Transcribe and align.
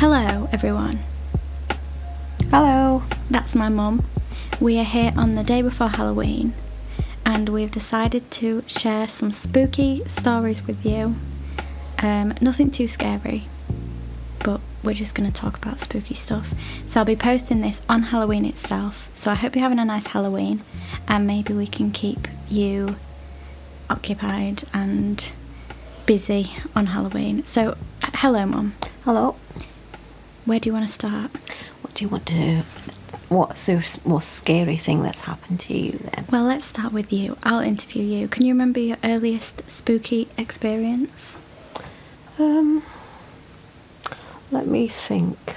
Hello, 0.00 0.46
everyone. 0.52 0.98
Hello. 2.50 3.02
That's 3.30 3.54
my 3.54 3.70
mum. 3.70 4.04
We 4.60 4.78
are 4.78 4.84
here 4.84 5.10
on 5.16 5.36
the 5.36 5.42
day 5.42 5.62
before 5.62 5.88
Halloween, 5.88 6.52
and 7.24 7.48
we've 7.48 7.70
decided 7.70 8.30
to 8.32 8.62
share 8.66 9.08
some 9.08 9.32
spooky 9.32 10.06
stories 10.06 10.66
with 10.66 10.84
you. 10.84 11.16
Um, 12.00 12.34
nothing 12.42 12.70
too 12.70 12.88
scary, 12.88 13.44
but 14.40 14.60
we're 14.84 14.92
just 14.92 15.14
going 15.14 15.32
to 15.32 15.40
talk 15.40 15.56
about 15.56 15.80
spooky 15.80 16.12
stuff. 16.12 16.52
So 16.86 17.00
I'll 17.00 17.06
be 17.06 17.16
posting 17.16 17.62
this 17.62 17.80
on 17.88 18.02
Halloween 18.02 18.44
itself. 18.44 19.08
So 19.14 19.30
I 19.30 19.34
hope 19.34 19.56
you're 19.56 19.62
having 19.62 19.78
a 19.78 19.84
nice 19.86 20.08
Halloween, 20.08 20.62
and 21.08 21.26
maybe 21.26 21.54
we 21.54 21.66
can 21.66 21.90
keep 21.90 22.28
you 22.50 22.96
occupied 23.88 24.64
and 24.74 25.26
busy 26.04 26.52
on 26.74 26.88
Halloween. 26.88 27.46
So, 27.46 27.78
hello, 28.02 28.44
mum. 28.44 28.74
Hello. 29.02 29.36
Where 30.46 30.60
do 30.60 30.68
you 30.68 30.72
want 30.72 30.86
to 30.86 30.94
start? 30.94 31.32
What 31.82 31.94
do 31.94 32.04
you 32.04 32.08
want 32.08 32.26
to? 32.26 32.62
What's 33.28 33.66
the 33.66 33.84
most 34.04 34.28
scary 34.30 34.76
thing 34.76 35.02
that's 35.02 35.20
happened 35.20 35.58
to 35.60 35.76
you 35.76 35.98
then? 35.98 36.24
Well, 36.30 36.44
let's 36.44 36.64
start 36.64 36.92
with 36.92 37.12
you. 37.12 37.36
I'll 37.42 37.60
interview 37.60 38.04
you. 38.04 38.28
Can 38.28 38.46
you 38.46 38.54
remember 38.54 38.78
your 38.78 38.96
earliest 39.02 39.68
spooky 39.68 40.28
experience? 40.38 41.36
Um, 42.38 42.84
let 44.52 44.68
me 44.68 44.86
think. 44.86 45.56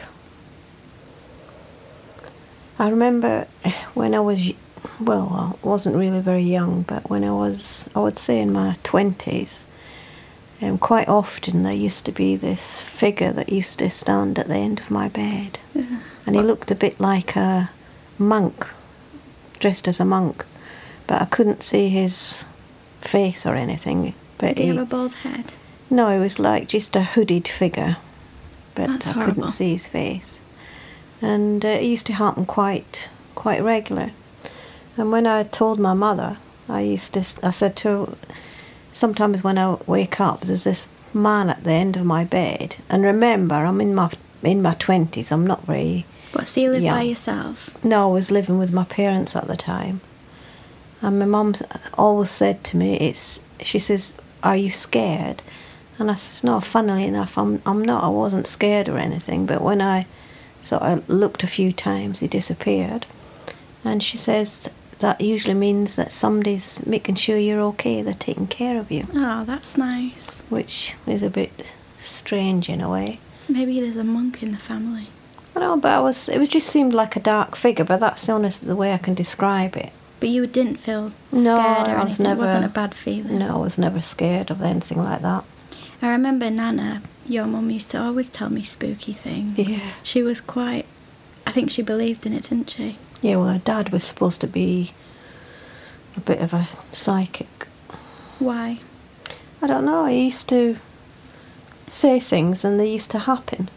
I 2.79 2.89
remember 2.89 3.45
when 3.93 4.15
I 4.15 4.21
was, 4.21 4.53
well, 4.99 5.55
I 5.63 5.67
wasn't 5.67 5.97
really 5.97 6.21
very 6.21 6.41
young, 6.41 6.81
but 6.81 7.07
when 7.11 7.23
I 7.23 7.31
was, 7.31 7.87
I 7.93 7.99
would 7.99 8.17
say 8.17 8.39
in 8.39 8.51
my 8.51 8.75
twenties, 8.83 9.67
um, 10.61 10.77
quite 10.77 11.07
often 11.07 11.63
there 11.63 11.73
used 11.73 12.05
to 12.05 12.11
be 12.11 12.35
this 12.35 12.81
figure 12.81 13.31
that 13.33 13.49
used 13.51 13.79
to 13.79 13.89
stand 13.89 14.37
at 14.39 14.47
the 14.47 14.55
end 14.55 14.79
of 14.79 14.91
my 14.91 15.07
bed, 15.07 15.59
and 15.73 16.35
he 16.35 16.41
looked 16.41 16.71
a 16.71 16.75
bit 16.75 16.99
like 16.99 17.35
a 17.35 17.69
monk, 18.17 18.67
dressed 19.59 19.87
as 19.87 19.99
a 19.99 20.05
monk, 20.05 20.45
but 21.07 21.21
I 21.21 21.25
couldn't 21.25 21.63
see 21.63 21.89
his 21.89 22.43
face 23.01 23.45
or 23.45 23.55
anything. 23.55 24.13
But 24.37 24.55
Did 24.55 24.57
he 24.59 24.63
he, 24.65 24.75
have 24.75 24.83
a 24.83 24.85
bald 24.85 25.13
head? 25.15 25.53
no, 25.89 26.09
it 26.09 26.19
was 26.19 26.39
like 26.39 26.67
just 26.67 26.95
a 26.95 27.03
hooded 27.03 27.47
figure, 27.47 27.97
but 28.75 28.87
That's 28.87 29.07
I 29.07 29.11
horrible. 29.13 29.33
couldn't 29.33 29.49
see 29.49 29.73
his 29.73 29.87
face. 29.87 30.39
And 31.21 31.65
uh, 31.65 31.69
it 31.69 31.83
used 31.83 32.05
to 32.07 32.13
happen 32.13 32.45
quite 32.45 33.09
quite 33.35 33.61
regular. 33.63 34.11
And 34.97 35.11
when 35.11 35.25
I 35.27 35.43
told 35.43 35.79
my 35.79 35.93
mother, 35.93 36.37
I 36.67 36.81
used 36.81 37.13
to, 37.13 37.23
I 37.41 37.51
said 37.51 37.75
to 37.77 37.87
her, 38.05 38.13
sometimes 38.93 39.43
when 39.43 39.57
I 39.57 39.77
wake 39.85 40.19
up, 40.19 40.41
there's 40.41 40.63
this 40.63 40.87
man 41.13 41.49
at 41.49 41.63
the 41.63 41.71
end 41.71 41.97
of 41.97 42.05
my 42.05 42.23
bed. 42.23 42.77
And 42.89 43.03
remember, 43.03 43.55
I'm 43.55 43.81
in 43.81 43.95
my 43.95 44.11
in 44.43 44.61
my 44.61 44.75
twenties. 44.75 45.31
I'm 45.31 45.45
not 45.45 45.63
very. 45.63 46.05
What, 46.31 46.47
so 46.47 46.61
you 46.61 46.71
live 46.71 46.83
by 46.83 47.01
yourself? 47.01 47.83
No, 47.83 48.09
I 48.09 48.13
was 48.13 48.29
living 48.29 48.59
with 48.59 48.71
my 48.71 48.83
parents 48.83 49.35
at 49.35 49.47
the 49.47 49.57
time. 49.57 50.01
And 51.01 51.17
my 51.17 51.25
mum's 51.25 51.63
always 51.97 52.29
said 52.29 52.63
to 52.65 52.77
me, 52.77 52.97
"It's." 52.99 53.39
She 53.61 53.79
says, 53.79 54.15
"Are 54.43 54.55
you 54.55 54.71
scared?" 54.71 55.41
And 55.97 56.11
I 56.11 56.15
says, 56.15 56.43
"No." 56.43 56.59
Funnily 56.59 57.05
enough, 57.05 57.37
I'm. 57.37 57.61
I'm 57.65 57.83
not. 57.83 58.03
I 58.03 58.09
wasn't 58.09 58.47
scared 58.47 58.89
or 58.89 58.97
anything. 58.97 59.45
But 59.45 59.61
when 59.61 59.81
I 59.81 60.05
sort 60.61 60.83
of 60.83 61.07
looked 61.09 61.43
a 61.43 61.47
few 61.47 61.71
times, 61.71 62.19
he 62.19 62.27
disappeared. 62.27 63.05
And 63.83 64.03
she 64.03 64.17
says 64.17 64.69
that 64.99 65.21
usually 65.21 65.53
means 65.53 65.95
that 65.95 66.11
somebody's 66.11 66.85
making 66.85 67.15
sure 67.15 67.37
you're 67.37 67.61
okay. 67.61 68.01
They're 68.01 68.13
taking 68.13 68.47
care 68.47 68.79
of 68.79 68.91
you, 68.91 69.07
Oh, 69.13 69.43
that's 69.45 69.77
nice. 69.77 70.41
which 70.49 70.93
is 71.07 71.23
a 71.23 71.29
bit 71.29 71.73
strange 71.99 72.69
in 72.69 72.81
a 72.81 72.89
way. 72.89 73.19
Maybe 73.47 73.79
there's 73.81 73.97
a 73.97 74.03
monk 74.03 74.43
in 74.43 74.51
the 74.51 74.57
family. 74.57 75.07
I 75.55 75.59
know, 75.61 75.77
but 75.77 75.91
I 75.91 75.99
was. 75.99 76.29
It 76.29 76.37
was 76.37 76.47
just 76.49 76.67
seemed 76.67 76.93
like 76.93 77.15
a 77.15 77.19
dark 77.19 77.55
figure. 77.55 77.83
But 77.83 77.99
that's 77.99 78.25
the 78.25 78.31
only 78.33 78.49
the 78.49 78.75
way 78.75 78.93
I 78.93 78.97
can 78.97 79.13
describe 79.15 79.75
it. 79.75 79.91
But 80.19 80.29
you 80.29 80.45
didn't 80.45 80.77
feel 80.77 81.11
No, 81.31 81.55
scared 81.55 81.87
or 81.87 81.97
I 81.99 82.03
was 82.03 82.19
anything. 82.19 82.23
never- 82.25 82.43
It 82.43 82.47
wasn't 82.47 82.65
a 82.65 82.69
bad 82.69 82.93
feeling. 82.93 83.39
No, 83.39 83.55
I 83.55 83.57
was 83.57 83.77
never 83.77 84.01
scared 84.01 84.51
of 84.51 84.61
anything 84.61 84.97
like 85.03 85.21
that. 85.21 85.43
I 86.01 86.09
remember 86.09 86.49
Nana, 86.49 87.01
your 87.27 87.45
mum 87.45 87.69
used 87.71 87.89
to 87.91 88.01
always 88.01 88.29
tell 88.29 88.49
me 88.49 88.61
spooky 88.63 89.13
things. 89.13 89.57
Yeah. 89.57 89.79
She 90.03 90.21
was 90.21 90.39
quite. 90.41 90.85
I 91.47 91.51
think 91.51 91.71
she 91.71 91.81
believed 91.81 92.25
in 92.25 92.33
it, 92.33 92.43
didn't 92.43 92.69
she? 92.69 92.97
Yeah, 93.21 93.35
well, 93.37 93.49
her 93.49 93.59
dad 93.59 93.89
was 93.91 94.03
supposed 94.03 94.41
to 94.41 94.47
be 94.47 94.93
a 96.15 96.19
bit 96.19 96.39
of 96.39 96.53
a 96.53 96.67
psychic. 96.91 97.67
Why? 98.39 98.79
I 99.61 99.67
don't 99.67 99.85
know. 99.85 100.05
He 100.05 100.25
used 100.25 100.47
to 100.49 100.77
say 101.87 102.19
things, 102.19 102.63
and 102.63 102.79
they 102.79 102.89
used 102.89 103.11
to 103.11 103.19
happen. 103.19 103.69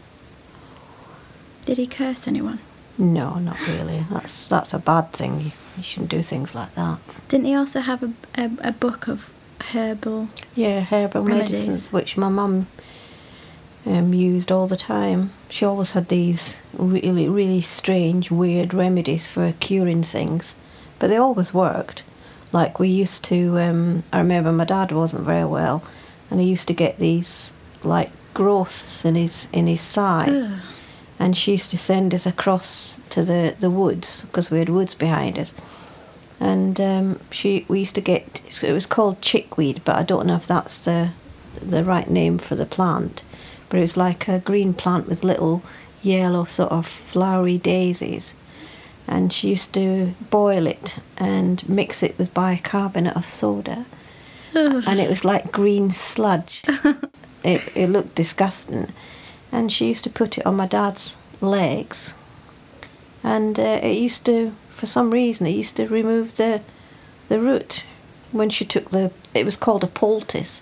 Did 1.65 1.77
he 1.77 1.87
curse 1.87 2.27
anyone? 2.27 2.59
No, 2.97 3.35
not 3.35 3.59
really. 3.67 4.05
That's 4.11 4.47
that's 4.47 4.73
a 4.73 4.79
bad 4.79 5.11
thing. 5.13 5.41
You, 5.41 5.51
you 5.77 5.83
shouldn't 5.83 6.11
do 6.11 6.21
things 6.21 6.53
like 6.53 6.73
that. 6.75 6.99
Didn't 7.27 7.45
he 7.47 7.55
also 7.55 7.79
have 7.81 8.03
a, 8.03 8.13
a, 8.35 8.51
a 8.69 8.71
book 8.71 9.07
of 9.07 9.31
herbal? 9.71 10.29
Yeah, 10.55 10.81
herbal 10.81 11.23
Remedies. 11.23 11.51
medicines, 11.51 11.91
which 11.91 12.17
my 12.17 12.29
mum 12.29 12.67
um, 13.85 14.13
used 14.13 14.51
all 14.51 14.67
the 14.67 14.77
time. 14.77 15.31
She 15.49 15.65
always 15.65 15.91
had 15.91 16.07
these 16.07 16.61
really, 16.73 17.27
really 17.27 17.61
strange, 17.61 18.31
weird 18.31 18.73
remedies 18.73 19.27
for 19.27 19.53
curing 19.59 20.03
things, 20.03 20.55
but 20.99 21.07
they 21.07 21.17
always 21.17 21.53
worked. 21.53 22.03
Like 22.51 22.79
we 22.79 22.87
used 22.87 23.23
to, 23.25 23.59
um, 23.59 24.03
I 24.13 24.19
remember 24.19 24.51
my 24.51 24.65
dad 24.65 24.91
wasn't 24.91 25.25
very 25.25 25.45
well, 25.45 25.83
and 26.29 26.39
he 26.39 26.47
used 26.47 26.67
to 26.67 26.73
get 26.73 26.97
these 26.97 27.51
like 27.83 28.11
growths 28.33 29.03
in 29.05 29.15
his 29.15 29.47
in 29.51 29.67
his 29.67 29.81
thigh, 29.81 30.27
Ugh. 30.29 30.61
and 31.19 31.35
she 31.35 31.51
used 31.51 31.71
to 31.71 31.77
send 31.77 32.13
us 32.13 32.25
across 32.25 32.97
to 33.09 33.23
the 33.23 33.55
the 33.59 33.69
woods 33.69 34.21
because 34.21 34.49
we 34.49 34.59
had 34.59 34.69
woods 34.69 34.93
behind 34.93 35.37
us 35.37 35.53
and 36.43 36.81
um, 36.81 37.19
she 37.31 37.65
we 37.69 37.79
used 37.79 37.95
to 37.95 38.01
get 38.01 38.41
it 38.61 38.73
was 38.73 38.85
called 38.85 39.21
chickweed, 39.21 39.81
but 39.85 39.95
I 39.95 40.03
don't 40.03 40.27
know 40.27 40.35
if 40.35 40.45
that's 40.45 40.79
the 40.79 41.11
the 41.61 41.83
right 41.83 42.09
name 42.09 42.37
for 42.37 42.55
the 42.55 42.65
plant. 42.65 43.23
It 43.73 43.79
was 43.79 43.97
like 43.97 44.27
a 44.27 44.39
green 44.39 44.73
plant 44.73 45.07
with 45.07 45.23
little 45.23 45.63
yellow 46.03 46.45
sort 46.45 46.71
of 46.71 46.85
flowery 46.85 47.57
daisies, 47.57 48.35
and 49.07 49.33
she 49.33 49.49
used 49.49 49.73
to 49.73 50.13
boil 50.29 50.67
it 50.67 50.99
and 51.17 51.67
mix 51.67 52.03
it 52.03 52.17
with 52.17 52.33
bicarbonate 52.35 53.15
of 53.15 53.25
soda, 53.25 53.85
Ugh. 54.55 54.83
and 54.87 54.99
it 54.99 55.09
was 55.09 55.25
like 55.25 55.51
green 55.51 55.91
sludge. 55.91 56.63
it 57.43 57.61
it 57.73 57.89
looked 57.89 58.13
disgusting, 58.13 58.93
and 59.51 59.71
she 59.71 59.87
used 59.87 60.03
to 60.03 60.09
put 60.09 60.37
it 60.37 60.45
on 60.45 60.55
my 60.55 60.67
dad's 60.67 61.15
legs, 61.41 62.13
and 63.23 63.59
uh, 63.59 63.79
it 63.81 63.97
used 63.97 64.23
to 64.25 64.53
for 64.69 64.85
some 64.85 65.11
reason 65.11 65.47
it 65.47 65.55
used 65.55 65.75
to 65.77 65.87
remove 65.87 66.37
the 66.37 66.61
the 67.27 67.39
root. 67.39 67.83
When 68.31 68.49
she 68.49 68.65
took 68.65 68.91
the 68.91 69.11
it 69.33 69.45
was 69.45 69.57
called 69.57 69.83
a 69.83 69.87
poultice 69.87 70.61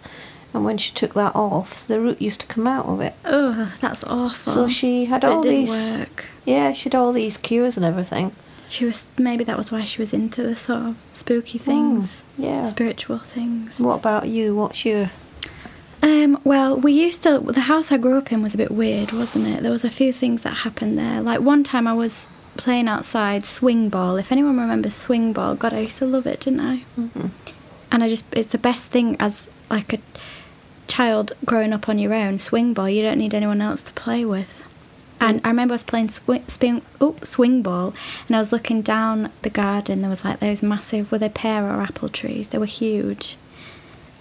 and 0.53 0.65
when 0.65 0.77
she 0.77 0.91
took 0.93 1.13
that 1.13 1.35
off 1.35 1.87
the 1.87 1.99
root 1.99 2.21
used 2.21 2.39
to 2.41 2.45
come 2.47 2.67
out 2.67 2.85
of 2.85 2.99
it 3.01 3.13
Oh, 3.25 3.71
that's 3.81 4.03
awful. 4.05 4.51
so 4.53 4.67
she 4.67 5.05
had 5.05 5.21
But 5.21 5.31
all 5.31 5.39
it 5.39 5.43
didn't 5.43 5.65
these 5.65 5.97
work. 5.97 6.25
yeah 6.45 6.73
she 6.73 6.83
had 6.89 6.95
all 6.95 7.11
these 7.11 7.37
cures 7.37 7.77
and 7.77 7.85
everything 7.85 8.33
She 8.69 8.85
was 8.85 9.05
maybe 9.17 9.43
that 9.45 9.57
was 9.57 9.71
why 9.71 9.83
she 9.85 10.01
was 10.01 10.13
into 10.13 10.43
the 10.43 10.55
sort 10.55 10.79
of 10.87 10.95
spooky 11.13 11.57
things, 11.57 12.23
Mm, 12.39 12.43
yeah 12.45 12.63
spiritual 12.65 13.17
things. 13.19 13.79
what 13.79 13.95
about 13.95 14.27
you 14.27 14.55
what's 14.55 14.83
your 14.85 15.09
Um, 16.03 16.39
well, 16.43 16.75
we 16.77 16.91
used 16.93 17.21
to. 17.23 17.37
The 17.39 17.61
house 17.73 17.91
I 17.91 17.97
grew 17.97 18.17
up 18.17 18.31
in 18.31 18.41
was 18.41 18.55
a 18.55 18.57
bit 18.57 18.71
weird, 18.71 19.11
wasn't 19.11 19.45
it? 19.47 19.61
There 19.61 19.71
was 19.71 19.83
a 19.85 19.91
few 19.91 20.11
things 20.11 20.41
that 20.41 20.65
happened 20.65 20.97
there. 20.97 21.21
Like 21.21 21.41
one 21.41 21.63
time, 21.63 21.85
I 21.87 21.93
was 21.93 22.25
playing 22.57 22.87
outside 22.87 23.45
swing 23.45 23.87
ball. 23.89 24.17
If 24.17 24.31
anyone 24.31 24.57
remembers 24.59 24.95
swing 24.95 25.31
ball, 25.31 25.53
God, 25.53 25.73
I 25.73 25.81
used 25.81 25.99
to 25.99 26.07
love 26.07 26.25
it, 26.25 26.39
didn't 26.39 26.61
I? 26.61 26.85
Mhm. 26.99 27.29
And 27.91 28.03
I 28.03 28.07
just—it's 28.09 28.51
the 28.51 28.57
best 28.57 28.85
thing 28.89 29.15
as 29.19 29.47
like 29.71 29.93
a 29.93 29.99
child 30.87 31.33
growing 31.45 31.73
up 31.73 31.89
on 31.89 31.99
your 31.99 32.13
own. 32.13 32.37
Swing 32.37 32.73
ball, 32.73 32.89
you 32.89 33.01
don't 33.01 33.17
need 33.17 33.33
anyone 33.33 33.61
else 33.61 33.81
to 33.83 33.93
play 33.93 34.25
with. 34.25 34.63
And 35.19 35.41
mm. 35.41 35.45
I 35.45 35.49
remember 35.49 35.73
I 35.73 35.75
was 35.75 35.83
playing 35.83 36.09
swing, 36.09 36.43
spin, 36.47 36.81
oh, 36.99 37.15
swing 37.23 37.61
ball, 37.61 37.93
and 38.27 38.35
I 38.35 38.39
was 38.39 38.51
looking 38.51 38.81
down 38.81 39.31
the 39.41 39.49
garden. 39.49 40.01
There 40.01 40.09
was 40.09 40.25
like 40.25 40.39
those 40.39 40.61
massive, 40.61 41.11
were 41.11 41.17
they 41.17 41.29
pear 41.29 41.65
or 41.65 41.81
apple 41.81 42.09
trees? 42.09 42.49
They 42.49 42.57
were 42.57 42.65
huge 42.65 43.37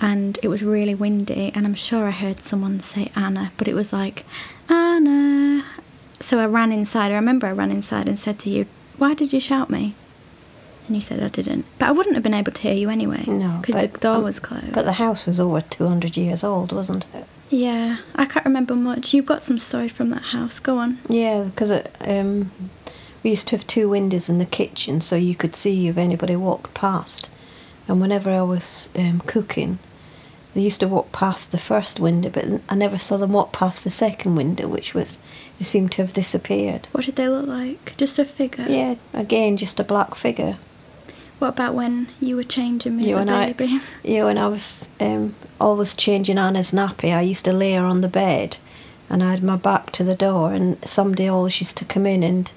and 0.01 0.39
it 0.43 0.49
was 0.49 0.63
really 0.63 0.95
windy 0.95 1.53
and 1.55 1.67
i'm 1.67 1.75
sure 1.75 2.07
i 2.07 2.11
heard 2.11 2.41
someone 2.41 2.81
say 2.81 3.11
anna 3.15 3.53
but 3.57 3.69
it 3.69 3.75
was 3.75 3.93
like 3.93 4.25
anna 4.69 5.65
so 6.21 6.39
i 6.39 6.47
ran 6.47 6.73
inside 6.73 7.13
i 7.13 7.15
remember 7.15 7.47
i 7.47 7.53
ran 7.53 7.71
inside 7.71 8.09
and 8.09 8.19
said 8.19 8.39
to 8.39 8.51
you 8.51 8.67
why 8.97 9.15
did 9.15 9.33
you 9.33 9.41
shout 9.41 9.69
me 9.71 9.95
and 10.91 10.97
you 10.97 11.01
said 11.01 11.23
i 11.23 11.29
didn't 11.29 11.65
but 11.79 11.89
i 11.89 11.93
wouldn't 11.93 12.17
have 12.17 12.23
been 12.25 12.35
able 12.35 12.51
to 12.53 12.63
hear 12.63 12.75
you 12.75 12.91
anyway 12.91 13.23
no 13.27 13.59
because 13.65 13.81
the 13.91 13.99
door 13.99 14.17
um, 14.17 14.25
was 14.25 14.41
closed 14.41 14.73
but 14.73 14.85
the 14.85 14.95
house 14.95 15.25
was 15.25 15.39
over 15.39 15.61
200 15.61 16.17
years 16.17 16.43
old 16.43 16.73
wasn't 16.73 17.07
it 17.15 17.25
yeah 17.49 17.99
i 18.17 18.25
can't 18.27 18.45
remember 18.45 18.75
much 18.75 19.15
you've 19.15 19.25
got 19.27 19.41
some 19.43 19.59
stories 19.59 19.93
from 19.93 20.11
that 20.11 20.23
house 20.23 20.59
go 20.59 20.79
on 20.79 20.99
Yeah, 21.09 21.45
because 21.45 21.71
it, 21.71 21.95
um, 22.01 22.51
we 23.23 23.31
used 23.31 23.47
to 23.49 23.57
have 23.57 23.67
two 23.67 23.89
windows 23.89 24.29
in 24.29 24.39
the 24.39 24.47
kitchen, 24.47 25.01
so 25.01 25.15
you 25.15 25.35
could 25.35 25.55
see 25.55 25.89
if 25.89 25.99
anybody 25.99 26.35
walked 26.37 26.73
past. 26.73 27.29
And 27.87 28.01
whenever 28.01 28.31
I 28.31 28.41
was 28.43 28.89
um, 28.97 29.21
cooking, 29.27 29.79
they 30.55 30.63
used 30.63 30.81
to 30.81 30.89
walk 30.89 31.13
past 31.13 31.51
the 31.51 31.59
first 31.59 32.01
window, 32.01 32.31
but 32.31 32.47
I 32.69 32.75
never 32.75 32.97
saw 32.97 33.19
them 33.19 33.33
walk 33.33 33.53
past 33.53 33.85
the 33.85 33.91
second 33.91 34.37
window, 34.37 34.69
which 34.69 34.95
was 34.95 35.19
they 35.59 35.65
seemed 35.67 35.93
to 35.93 36.03
have 36.03 36.15
disappeared. 36.15 36.89
What 36.93 37.05
did 37.05 37.17
they 37.17 37.29
look 37.29 37.47
like? 37.47 37.95
Just 37.99 38.19
a 38.19 38.25
figure? 38.25 38.65
Yeah, 38.67 38.95
again, 39.13 39.59
just 39.59 39.79
a 39.79 39.85
black 39.85 40.15
figure. 40.15 40.57
What 41.41 41.49
about 41.49 41.75
when 41.75 42.07
you 42.21 42.37
were 42.37 42.45
changing 42.45 42.97
me 42.99 43.09
You 43.09 43.17
as 43.17 43.23
and 43.23 43.31
a 43.31 43.35
I- 43.35 43.53
baby? 43.53 43.81
Yeah, 44.05 44.25
when 44.25 44.39
I 44.39 44.47
was 44.47 44.87
um, 45.01 45.35
always 45.61 45.95
changing 45.95 46.39
Anna's 46.39 46.71
nappy, 46.71 47.13
I 47.15 47.23
used 47.23 47.45
to 47.47 47.53
lay 47.53 47.73
her 47.75 47.85
on 47.85 48.03
the 48.03 48.09
bed 48.09 48.59
and 49.09 49.23
I 49.23 49.31
had 49.31 49.43
my 49.43 49.57
back 49.57 49.91
to 49.93 50.05
the 50.05 50.15
door, 50.15 50.53
and 50.53 50.79
somebody 50.85 51.27
always 51.27 51.61
used 51.61 51.77
to 51.79 51.85
come 51.85 52.07
in 52.07 52.23
and 52.23 52.53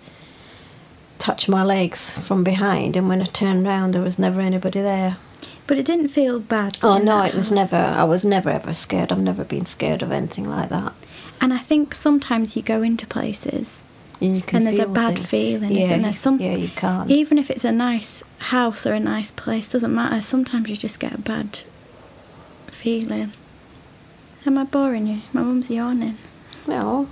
touch 1.18 1.50
my 1.50 1.64
legs 1.64 2.12
from 2.12 2.44
behind. 2.44 2.96
And 2.96 3.10
when 3.10 3.22
I 3.22 3.26
turned 3.26 3.66
round, 3.66 3.94
there 3.96 4.04
was 4.04 4.20
never 4.20 4.40
anybody 4.40 4.80
there. 4.82 5.18
But 5.66 5.78
it 5.78 5.86
didn't 5.86 6.10
feel 6.10 6.40
bad. 6.40 6.78
Oh 6.84 6.98
no, 7.00 7.22
it 7.22 7.34
was 7.34 7.52
never. 7.52 7.78
I 7.78 8.04
was 8.04 8.24
never 8.26 8.50
ever 8.50 8.74
scared. 8.74 9.12
I've 9.12 9.18
never 9.20 9.44
been 9.46 9.66
scared 9.66 10.04
of 10.04 10.12
anything 10.12 10.48
like 10.48 10.70
that. 10.70 10.94
And 11.42 11.54
I 11.54 11.58
think 11.58 11.96
sometimes 11.96 12.56
you 12.56 12.62
go 12.62 12.82
into 12.84 13.08
places 13.08 13.82
And 14.24 14.36
you 14.38 14.42
can 14.42 14.58
and 14.58 14.68
there's 14.68 14.80
a 14.80 14.88
bad 14.88 15.16
things. 15.16 15.28
feeling, 15.28 15.72
Yeah, 15.72 15.84
isn't 15.86 16.02
there? 16.02 16.14
Some, 16.14 16.40
yeah, 16.40 16.56
you 16.56 16.70
can't. 16.70 17.10
Even 17.12 17.38
if 17.38 17.52
it's 17.52 17.64
a 17.66 17.72
nice 17.72 18.24
house 18.40 18.86
or 18.86 18.94
a 18.94 19.00
nice 19.00 19.32
place, 19.32 19.68
doesn't 19.68 19.94
matter. 19.94 20.22
Sometimes 20.22 20.70
you 20.70 20.76
just 20.76 21.00
get 21.00 21.14
a 21.14 21.18
bad 21.20 21.60
feeling. 22.68 23.34
Am 24.46 24.58
I 24.58 24.64
boring 24.64 25.08
you? 25.08 25.22
My 25.32 25.42
mum's 25.42 25.70
yawning. 25.70 26.18
no, 26.68 27.08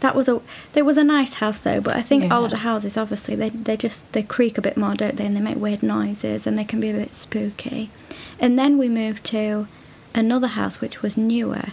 That 0.00 0.14
was 0.16 0.28
a 0.28 0.40
there 0.72 0.84
was 0.84 0.96
a 0.96 1.04
nice 1.04 1.34
house 1.34 1.58
though, 1.58 1.80
but 1.80 1.94
I 1.96 2.02
think 2.02 2.24
Yeah. 2.24 2.38
older 2.38 2.56
houses 2.56 2.96
obviously 2.96 3.34
they 3.36 3.50
they 3.50 3.76
just 3.76 4.10
they 4.12 4.22
creak 4.22 4.56
a 4.56 4.62
bit 4.62 4.76
more, 4.76 4.94
don't 4.94 5.16
they? 5.16 5.26
And 5.26 5.36
they 5.36 5.40
make 5.40 5.58
weird 5.58 5.82
noises 5.82 6.46
and 6.46 6.58
they 6.58 6.64
can 6.64 6.80
be 6.80 6.90
a 6.90 6.94
bit 6.94 7.12
spooky. 7.12 7.90
And 8.38 8.58
then 8.58 8.78
we 8.78 8.88
moved 8.88 9.24
to 9.24 9.66
another 10.14 10.48
house 10.48 10.80
which 10.80 11.02
was 11.02 11.16
newer, 11.16 11.66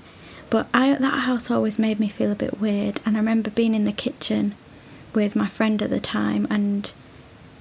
but 0.49 0.67
I 0.73 0.93
that 0.95 1.19
house 1.29 1.49
always 1.49 1.79
made 1.79 1.99
me 1.99 2.09
feel 2.09 2.31
a 2.31 2.35
bit 2.35 2.59
weird. 2.59 2.99
And 3.05 3.15
I 3.15 3.19
remember 3.19 3.49
being 3.49 3.73
in 3.73 3.85
the 3.85 3.91
kitchen 3.93 4.55
with 5.23 5.35
my 5.35 5.47
friend 5.47 5.81
at 5.81 5.89
the 5.89 5.99
time 5.99 6.47
and 6.49 6.91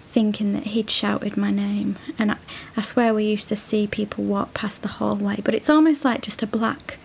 thinking 0.03 0.53
that 0.53 0.64
he'd 0.69 0.91
shouted 0.91 1.37
my 1.37 1.50
name. 1.50 1.97
And 2.19 2.32
I, 2.32 2.37
I 2.76 2.82
swear 2.82 3.12
we 3.12 3.25
used 3.25 3.49
to 3.49 3.56
see 3.56 3.87
people 3.87 4.25
walk 4.25 4.55
past 4.55 4.82
the 4.82 4.88
hallway, 4.88 5.41
but 5.44 5.55
it's 5.55 5.69
almost 5.69 6.05
like 6.05 6.23
just 6.23 6.43
a 6.43 6.47
black. 6.47 6.99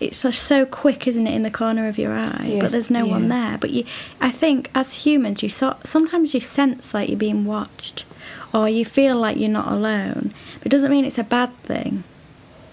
It's 0.00 0.22
just 0.22 0.42
so 0.42 0.66
quick, 0.66 1.06
isn't 1.06 1.26
it, 1.26 1.32
in 1.34 1.42
the 1.44 1.50
corner 1.50 1.86
of 1.88 1.96
your 1.96 2.12
eye? 2.12 2.46
Yes, 2.48 2.60
but 2.62 2.70
there's 2.72 2.90
no 2.90 3.06
one 3.06 3.28
there. 3.28 3.56
But 3.58 3.70
you, 3.70 3.84
I 4.20 4.30
think 4.32 4.68
as 4.74 5.04
humans, 5.06 5.42
you 5.44 5.48
so, 5.48 5.76
sometimes 5.84 6.34
you 6.34 6.40
sense 6.40 6.92
like 6.92 7.08
you're 7.08 7.16
being 7.18 7.44
watched, 7.44 8.04
or 8.52 8.68
you 8.68 8.84
feel 8.84 9.16
like 9.16 9.36
you're 9.36 9.48
not 9.48 9.70
alone. 9.70 10.34
But 10.58 10.66
it 10.66 10.70
doesn't 10.70 10.90
mean 10.90 11.04
it's 11.04 11.18
a 11.18 11.24
bad 11.24 11.56
thing. 11.62 12.02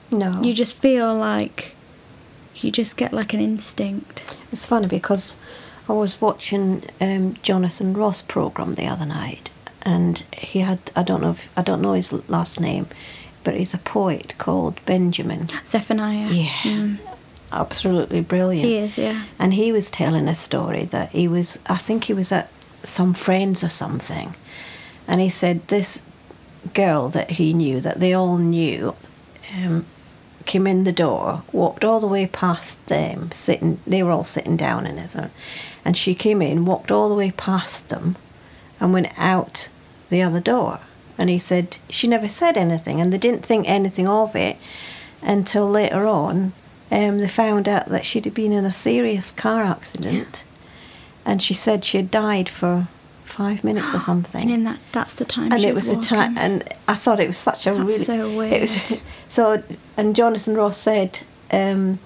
no. 0.10 0.42
You 0.42 0.54
just 0.54 0.76
feel 0.78 1.14
like 1.14 1.76
you 2.56 2.72
just 2.72 2.98
get 2.98 3.14
like 3.14 3.34
an 3.34 3.40
instinct. 3.40 4.36
It's 4.52 4.66
funny 4.66 4.88
because 4.88 5.36
I 5.90 5.94
was 5.94 6.22
watching 6.22 6.84
um, 7.02 7.36
Jonathan 7.42 7.94
Ross 7.94 8.22
program 8.22 8.76
the 8.76 8.86
other 8.86 9.06
night, 9.06 9.50
and 9.82 10.20
he 10.38 10.60
had 10.60 10.80
I 10.96 11.04
don't 11.04 11.22
know 11.22 11.32
if, 11.32 11.50
I 11.58 11.62
don't 11.64 11.82
know 11.82 11.94
his 11.94 12.12
last 12.30 12.60
name, 12.60 12.88
but 13.44 13.56
he's 13.56 13.74
a 13.74 13.78
poet 13.80 14.36
called 14.38 14.80
Benjamin. 14.86 15.48
Zephaniah. 15.66 16.30
Yeah, 16.32 16.50
Mm. 16.64 16.98
absolutely 17.52 18.22
brilliant. 18.22 18.68
He 18.68 18.78
is, 18.78 18.98
yeah. 18.98 19.24
And 19.40 19.54
he 19.54 19.72
was 19.72 19.90
telling 19.90 20.28
a 20.28 20.36
story 20.36 20.86
that 20.86 21.10
he 21.10 21.28
was, 21.28 21.58
I 21.66 21.78
think 21.78 22.04
he 22.06 22.14
was 22.14 22.32
at 22.32 22.50
some 22.84 23.14
friends 23.14 23.64
or 23.64 23.70
something, 23.70 24.36
and 25.08 25.20
he 25.22 25.30
said 25.30 25.68
this 25.68 26.00
girl 26.74 27.10
that 27.10 27.32
he 27.32 27.54
knew, 27.54 27.80
that 27.82 28.00
they 28.00 28.14
all 28.14 28.38
knew, 28.38 28.94
um, 29.58 29.86
came 30.46 30.68
in 30.68 30.84
the 30.84 30.92
door, 30.92 31.42
walked 31.52 31.84
all 31.84 32.00
the 32.00 32.08
way 32.08 32.28
past 32.28 32.84
them, 32.88 33.32
sitting, 33.32 33.80
they 33.88 34.04
were 34.04 34.12
all 34.12 34.24
sitting 34.24 34.58
down 34.58 34.86
in 34.86 34.98
it, 35.00 35.12
and 35.90 35.98
she 35.98 36.14
came 36.14 36.40
in, 36.40 36.66
walked 36.66 36.92
all 36.92 37.10
the 37.10 37.16
way 37.16 37.32
past 37.32 37.90
them, 37.90 38.16
and 38.80 38.94
went 38.94 39.08
out 39.18 39.68
the 40.12 40.22
other 40.22 40.40
door. 40.40 40.80
And 41.18 41.32
he 41.32 41.40
said 41.40 41.78
she 41.90 42.08
never 42.08 42.28
said 42.28 42.60
anything, 42.60 43.02
and 43.02 43.12
they 43.12 43.18
didn't 43.18 43.44
think 43.44 43.68
anything 43.68 44.08
of 44.08 44.36
it 44.36 44.58
until 45.24 45.68
later 45.68 46.06
on. 46.06 46.54
Um, 46.92 47.18
they 47.18 47.28
found 47.28 47.68
out 47.68 47.88
that 47.88 48.06
she'd 48.06 48.32
been 48.36 48.52
in 48.52 48.66
a 48.66 48.72
serious 48.72 49.32
car 49.32 49.64
accident, 49.64 50.44
and 51.26 51.42
she 51.42 51.56
said 51.56 51.84
she 51.84 51.98
had 51.98 52.12
died 52.12 52.50
for 52.50 52.88
five 53.26 53.64
minutes 53.64 53.92
or 53.92 54.00
something 54.12 54.44
And 54.44 54.52
in 54.52 54.64
that, 54.66 54.78
that's 54.92 55.16
the 55.16 55.26
time. 55.26 55.52
and 55.52 55.64
it 55.64 55.74
was 55.74 55.88
the 55.88 55.96
time 55.96 56.38
and 56.38 56.64
i 56.88 56.96
thought 56.96 57.20
it 57.20 57.28
was 57.28 57.38
such 57.38 57.66
a 57.68 57.72
That's 57.72 57.92
really 57.92 58.04
so 58.04 58.14
it 58.14 58.62
was 58.62 58.76
weird. 58.76 59.02
so 59.30 59.64
and 59.98 60.16
jonathan 60.16 60.56
ross 60.56 60.78
said 60.78 61.22
um, 61.52 62.00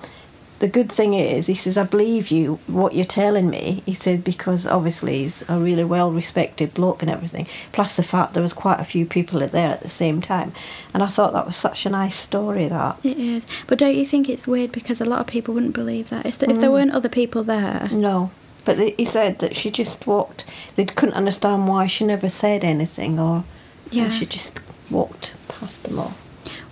the 0.63 0.69
good 0.79 0.89
thing 0.89 1.13
is 1.13 1.47
he 1.47 1.55
says 1.55 1.77
i 1.77 1.83
believe 1.83 2.31
you 2.31 2.55
what 2.67 2.93
you're 2.95 3.03
telling 3.23 3.49
me 3.49 3.83
he 3.85 3.93
said 3.93 4.23
because 4.23 4.65
obviously 4.65 5.17
he's 5.23 5.43
a 5.49 5.57
really 5.59 5.83
well 5.83 6.09
respected 6.09 6.73
bloke 6.73 7.01
and 7.01 7.11
everything 7.11 7.45
plus 7.73 7.97
the 7.97 8.03
fact 8.13 8.33
there 8.33 8.41
was 8.49 8.53
quite 8.53 8.79
a 8.79 8.85
few 8.93 9.05
people 9.05 9.39
there 9.47 9.71
at 9.77 9.81
the 9.81 9.89
same 9.89 10.21
time 10.21 10.53
and 10.93 11.03
i 11.03 11.07
thought 11.07 11.33
that 11.33 11.45
was 11.45 11.57
such 11.57 11.85
a 11.85 11.89
nice 11.89 12.15
story 12.15 12.67
that 12.69 12.97
It 13.03 13.17
is, 13.19 13.45
but 13.67 13.77
don't 13.77 13.95
you 14.01 14.05
think 14.05 14.29
it's 14.29 14.47
weird 14.47 14.71
because 14.71 15.01
a 15.01 15.05
lot 15.13 15.19
of 15.19 15.27
people 15.27 15.53
wouldn't 15.53 15.73
believe 15.73 16.09
that? 16.11 16.25
It's 16.25 16.37
that 16.37 16.49
if 16.49 16.59
there 16.61 16.69
Mm. 16.69 16.73
weren't 16.77 16.91
other 16.93 17.09
people 17.09 17.43
there, 17.43 17.89
no 17.91 18.31
but 18.65 18.77
he 18.79 19.03
said 19.03 19.39
that 19.39 19.53
she 19.57 19.69
just 19.69 20.07
walked 20.07 20.45
they 20.77 20.85
couldn't 20.85 21.15
understand 21.23 21.67
why 21.67 21.87
she 21.87 22.05
never 22.05 22.29
said 22.29 22.63
anything 22.63 23.19
or 23.19 23.43
Yeah. 23.91 24.09
she 24.17 24.25
just 24.25 24.61
walked 24.89 25.33
past 25.49 25.83
them 25.83 25.99
all 25.99 26.13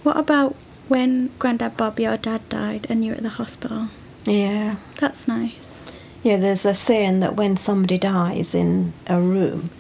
what 0.04 0.16
about 0.16 0.56
when 0.88 1.30
Grandad 1.40 1.78
Bob, 1.78 2.00
your 2.00 2.18
dad, 2.18 2.48
died 2.50 2.88
and 2.90 3.04
you 3.04 3.12
were 3.12 3.18
at 3.18 3.24
the 3.24 3.30
hospital? 3.30 3.88
yeah 4.26 4.76
That's 5.00 5.28
nice. 5.28 5.80
Yeah, 6.24 6.38
there's 6.38 6.66
a 6.66 6.76
saying 6.76 7.20
that 7.22 7.36
when 7.36 7.58
somebody 7.58 7.98
dies 7.98 8.54
in 8.54 8.94
a 9.08 9.20
room, 9.20 9.72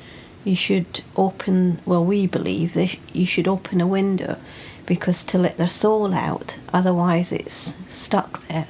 you 0.44 0.56
should 0.56 1.03
open, 1.15 1.80
well, 1.86 2.03
we 2.03 2.25
believe 2.25 2.74
that 2.74 2.95
you 3.15 3.27
should 3.27 3.48
open 3.48 3.80
a 3.80 3.86
window 3.86 4.38
because 4.88 5.24
to 5.25 5.38
let 5.38 5.57
their 5.57 5.68
soul 5.68 6.13
out, 6.13 6.57
otherwise 6.74 7.31
it's 7.31 7.74
stuck 7.86 8.45
there. 8.48 8.68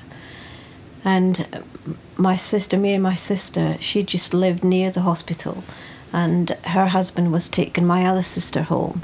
And 1.05 1.63
my 2.17 2.35
sister, 2.35 2.77
me 2.77 2.93
and 2.93 3.03
my 3.03 3.15
sister, 3.15 3.77
she 3.79 4.03
just 4.03 4.33
lived 4.33 4.63
near 4.63 4.91
the 4.91 5.01
hospital 5.01 5.63
and 6.13 6.49
her 6.65 6.87
husband 6.87 7.31
was 7.31 7.47
taking 7.47 7.85
my 7.85 8.05
other 8.05 8.23
sister 8.23 8.63
home. 8.63 9.01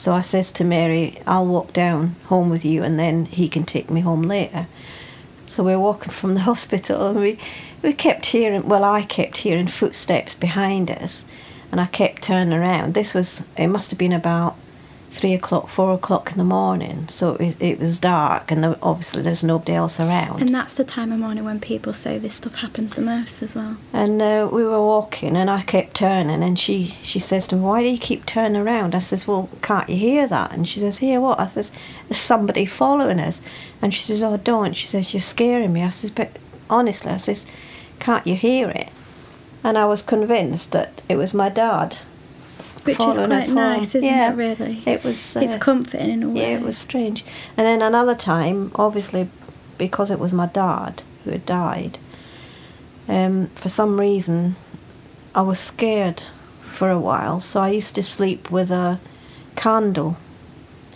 So 0.00 0.14
I 0.14 0.22
says 0.22 0.50
to 0.52 0.64
Mary, 0.64 1.20
I'll 1.26 1.46
walk 1.46 1.74
down 1.74 2.16
home 2.28 2.48
with 2.48 2.64
you 2.64 2.82
and 2.82 2.98
then 2.98 3.26
he 3.26 3.50
can 3.50 3.64
take 3.64 3.90
me 3.90 4.00
home 4.00 4.22
later. 4.22 4.66
So 5.46 5.62
we 5.62 5.72
were 5.72 5.78
walking 5.78 6.10
from 6.10 6.32
the 6.32 6.40
hospital 6.50 7.08
and 7.08 7.20
we, 7.20 7.38
we 7.82 7.92
kept 7.92 8.24
hearing, 8.24 8.66
well, 8.66 8.82
I 8.82 9.02
kept 9.02 9.36
hearing 9.36 9.66
footsteps 9.66 10.32
behind 10.32 10.90
us 10.90 11.22
and 11.70 11.82
I 11.82 11.84
kept 11.84 12.22
turning 12.22 12.54
around. 12.54 12.94
This 12.94 13.12
was, 13.12 13.42
it 13.58 13.66
must 13.66 13.90
have 13.90 13.98
been 13.98 14.14
about 14.14 14.56
three 15.10 15.34
o'clock, 15.34 15.68
four 15.68 15.92
o'clock 15.92 16.30
in 16.32 16.38
the 16.38 16.44
morning. 16.44 17.08
So 17.08 17.34
it, 17.34 17.56
it 17.60 17.78
was 17.80 17.98
dark 17.98 18.50
and 18.50 18.62
there, 18.62 18.76
obviously 18.82 19.22
there's 19.22 19.42
nobody 19.42 19.72
else 19.72 19.98
around. 19.98 20.40
And 20.40 20.54
that's 20.54 20.74
the 20.74 20.84
time 20.84 21.12
of 21.12 21.18
morning 21.18 21.44
when 21.44 21.60
people 21.60 21.92
say 21.92 22.18
this 22.18 22.34
stuff 22.34 22.54
happens 22.54 22.94
the 22.94 23.02
most 23.02 23.42
as 23.42 23.54
well. 23.54 23.76
And 23.92 24.22
uh, 24.22 24.48
we 24.50 24.64
were 24.64 24.80
walking, 24.80 25.36
and 25.36 25.50
I 25.50 25.62
kept 25.62 25.94
turning, 25.94 26.42
and 26.42 26.58
she, 26.58 26.96
she 27.02 27.18
says 27.18 27.48
to 27.48 27.56
me, 27.56 27.62
"Why 27.62 27.82
do 27.82 27.88
you 27.88 27.98
keep 27.98 28.24
turning 28.24 28.60
around?" 28.60 28.94
I 28.94 29.00
says, 29.00 29.26
"Well, 29.26 29.48
can't 29.62 29.88
you 29.88 29.96
hear 29.96 30.26
that?" 30.28 30.52
And 30.52 30.66
she 30.66 30.80
says, 30.80 30.98
"Hear 30.98 31.20
what?" 31.20 31.40
I 31.40 31.48
says, 31.48 31.70
"There's 32.08 32.20
somebody 32.20 32.64
following 32.64 33.20
us." 33.20 33.40
And 33.82 33.92
she 33.92 34.04
says, 34.04 34.22
"Oh, 34.22 34.36
don't." 34.36 34.74
She 34.74 34.86
says, 34.86 35.12
"You're 35.12 35.20
scaring 35.20 35.72
me." 35.72 35.82
I 35.82 35.90
says, 35.90 36.10
"But 36.10 36.30
honestly," 36.68 37.10
I 37.10 37.16
says, 37.16 37.44
"Can't 37.98 38.26
you 38.26 38.36
hear 38.36 38.70
it?" 38.70 38.88
And 39.62 39.76
I 39.76 39.84
was 39.84 40.02
convinced 40.02 40.70
that 40.70 41.02
it 41.08 41.16
was 41.16 41.34
my 41.34 41.48
dad. 41.48 41.98
Which 42.84 42.98
is 43.00 43.16
quite 43.16 43.48
nice, 43.48 43.88
isn't 43.94 44.02
Yeah, 44.02 44.32
it, 44.32 44.36
really? 44.36 44.82
It 44.86 45.04
was. 45.04 45.36
it's 45.36 45.54
uh, 45.54 45.58
comforting 45.58 46.10
in 46.10 46.22
a 46.22 46.28
way. 46.28 46.40
yeah, 46.40 46.56
it 46.58 46.62
was 46.62 46.78
strange. 46.78 47.24
And 47.56 47.66
then 47.66 47.82
another 47.82 48.14
time, 48.14 48.72
obviously, 48.74 49.28
because 49.78 50.10
it 50.10 50.18
was 50.18 50.32
my 50.32 50.46
dad 50.46 51.02
who 51.24 51.30
had 51.30 51.44
died, 51.44 51.98
um, 53.08 53.48
for 53.54 53.68
some 53.68 54.00
reason, 54.00 54.56
I 55.34 55.42
was 55.42 55.58
scared 55.58 56.22
for 56.62 56.90
a 56.90 56.98
while. 56.98 57.40
So 57.40 57.60
I 57.60 57.68
used 57.70 57.94
to 57.96 58.02
sleep 58.02 58.50
with 58.50 58.70
a 58.70 58.98
candle. 59.56 60.16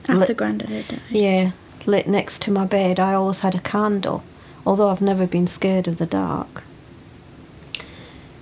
After 0.09 0.15
lit- 0.29 0.37
Grandad 0.37 0.69
had 0.71 0.89
died. 0.89 1.01
Yeah, 1.11 1.51
lit 1.87 2.07
next 2.07 2.41
to 2.43 2.51
my 2.51 2.65
bed. 2.65 2.99
I 2.99 3.13
always 3.15 3.41
had 3.41 3.55
a 3.55 3.61
candle, 3.61 4.23
although 4.67 4.89
I've 4.89 5.03
never 5.03 5.27
been 5.27 5.47
scared 5.47 5.87
of 5.87 5.99
the 5.99 6.07
dark. 6.07 6.63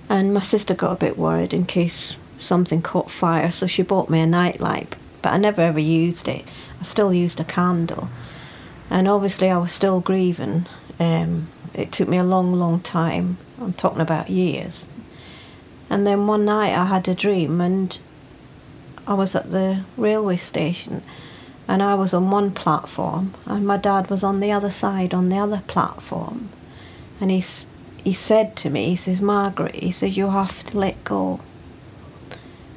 And 0.09 0.33
my 0.33 0.41
sister 0.41 0.73
got 0.75 0.91
a 0.91 0.95
bit 0.95 1.17
worried 1.17 1.53
in 1.53 1.65
case 1.65 2.17
something 2.43 2.81
caught 2.81 3.09
fire, 3.09 3.51
so 3.51 3.67
she 3.67 3.81
bought 3.81 4.09
me 4.09 4.19
a 4.19 4.25
nightlight, 4.25 4.95
but 5.21 5.33
I 5.33 5.37
never 5.37 5.61
ever 5.61 5.79
used 5.79 6.27
it. 6.27 6.45
I 6.79 6.83
still 6.83 7.13
used 7.13 7.39
a 7.39 7.43
candle. 7.43 8.09
And 8.89 9.07
obviously, 9.07 9.49
I 9.49 9.57
was 9.57 9.71
still 9.71 9.99
grieving. 9.99 10.65
Um, 10.99 11.47
it 11.73 11.91
took 11.91 12.07
me 12.07 12.17
a 12.17 12.23
long, 12.23 12.53
long 12.53 12.81
time. 12.81 13.37
I'm 13.59 13.73
talking 13.73 14.01
about 14.01 14.29
years. 14.29 14.85
And 15.89 16.05
then 16.05 16.27
one 16.27 16.45
night 16.45 16.77
I 16.77 16.85
had 16.85 17.07
a 17.07 17.15
dream, 17.15 17.61
and 17.61 17.97
I 19.05 19.13
was 19.15 19.35
at 19.35 19.51
the 19.51 19.83
railway 19.97 20.37
station, 20.37 21.03
and 21.67 21.81
I 21.81 21.95
was 21.95 22.13
on 22.13 22.31
one 22.31 22.51
platform, 22.51 23.33
and 23.45 23.65
my 23.65 23.77
dad 23.77 24.09
was 24.09 24.23
on 24.23 24.39
the 24.39 24.51
other 24.51 24.69
side 24.69 25.13
on 25.13 25.29
the 25.29 25.37
other 25.37 25.61
platform, 25.67 26.49
and 27.19 27.31
he, 27.31 27.43
he 28.03 28.13
said 28.13 28.55
to 28.57 28.69
me, 28.69 28.89
he 28.89 28.95
says, 28.95 29.21
Margaret, 29.21 29.75
he 29.75 29.91
says 29.91 30.17
you 30.17 30.29
have 30.29 30.65
to 30.67 30.77
let 30.77 31.03
go. 31.03 31.39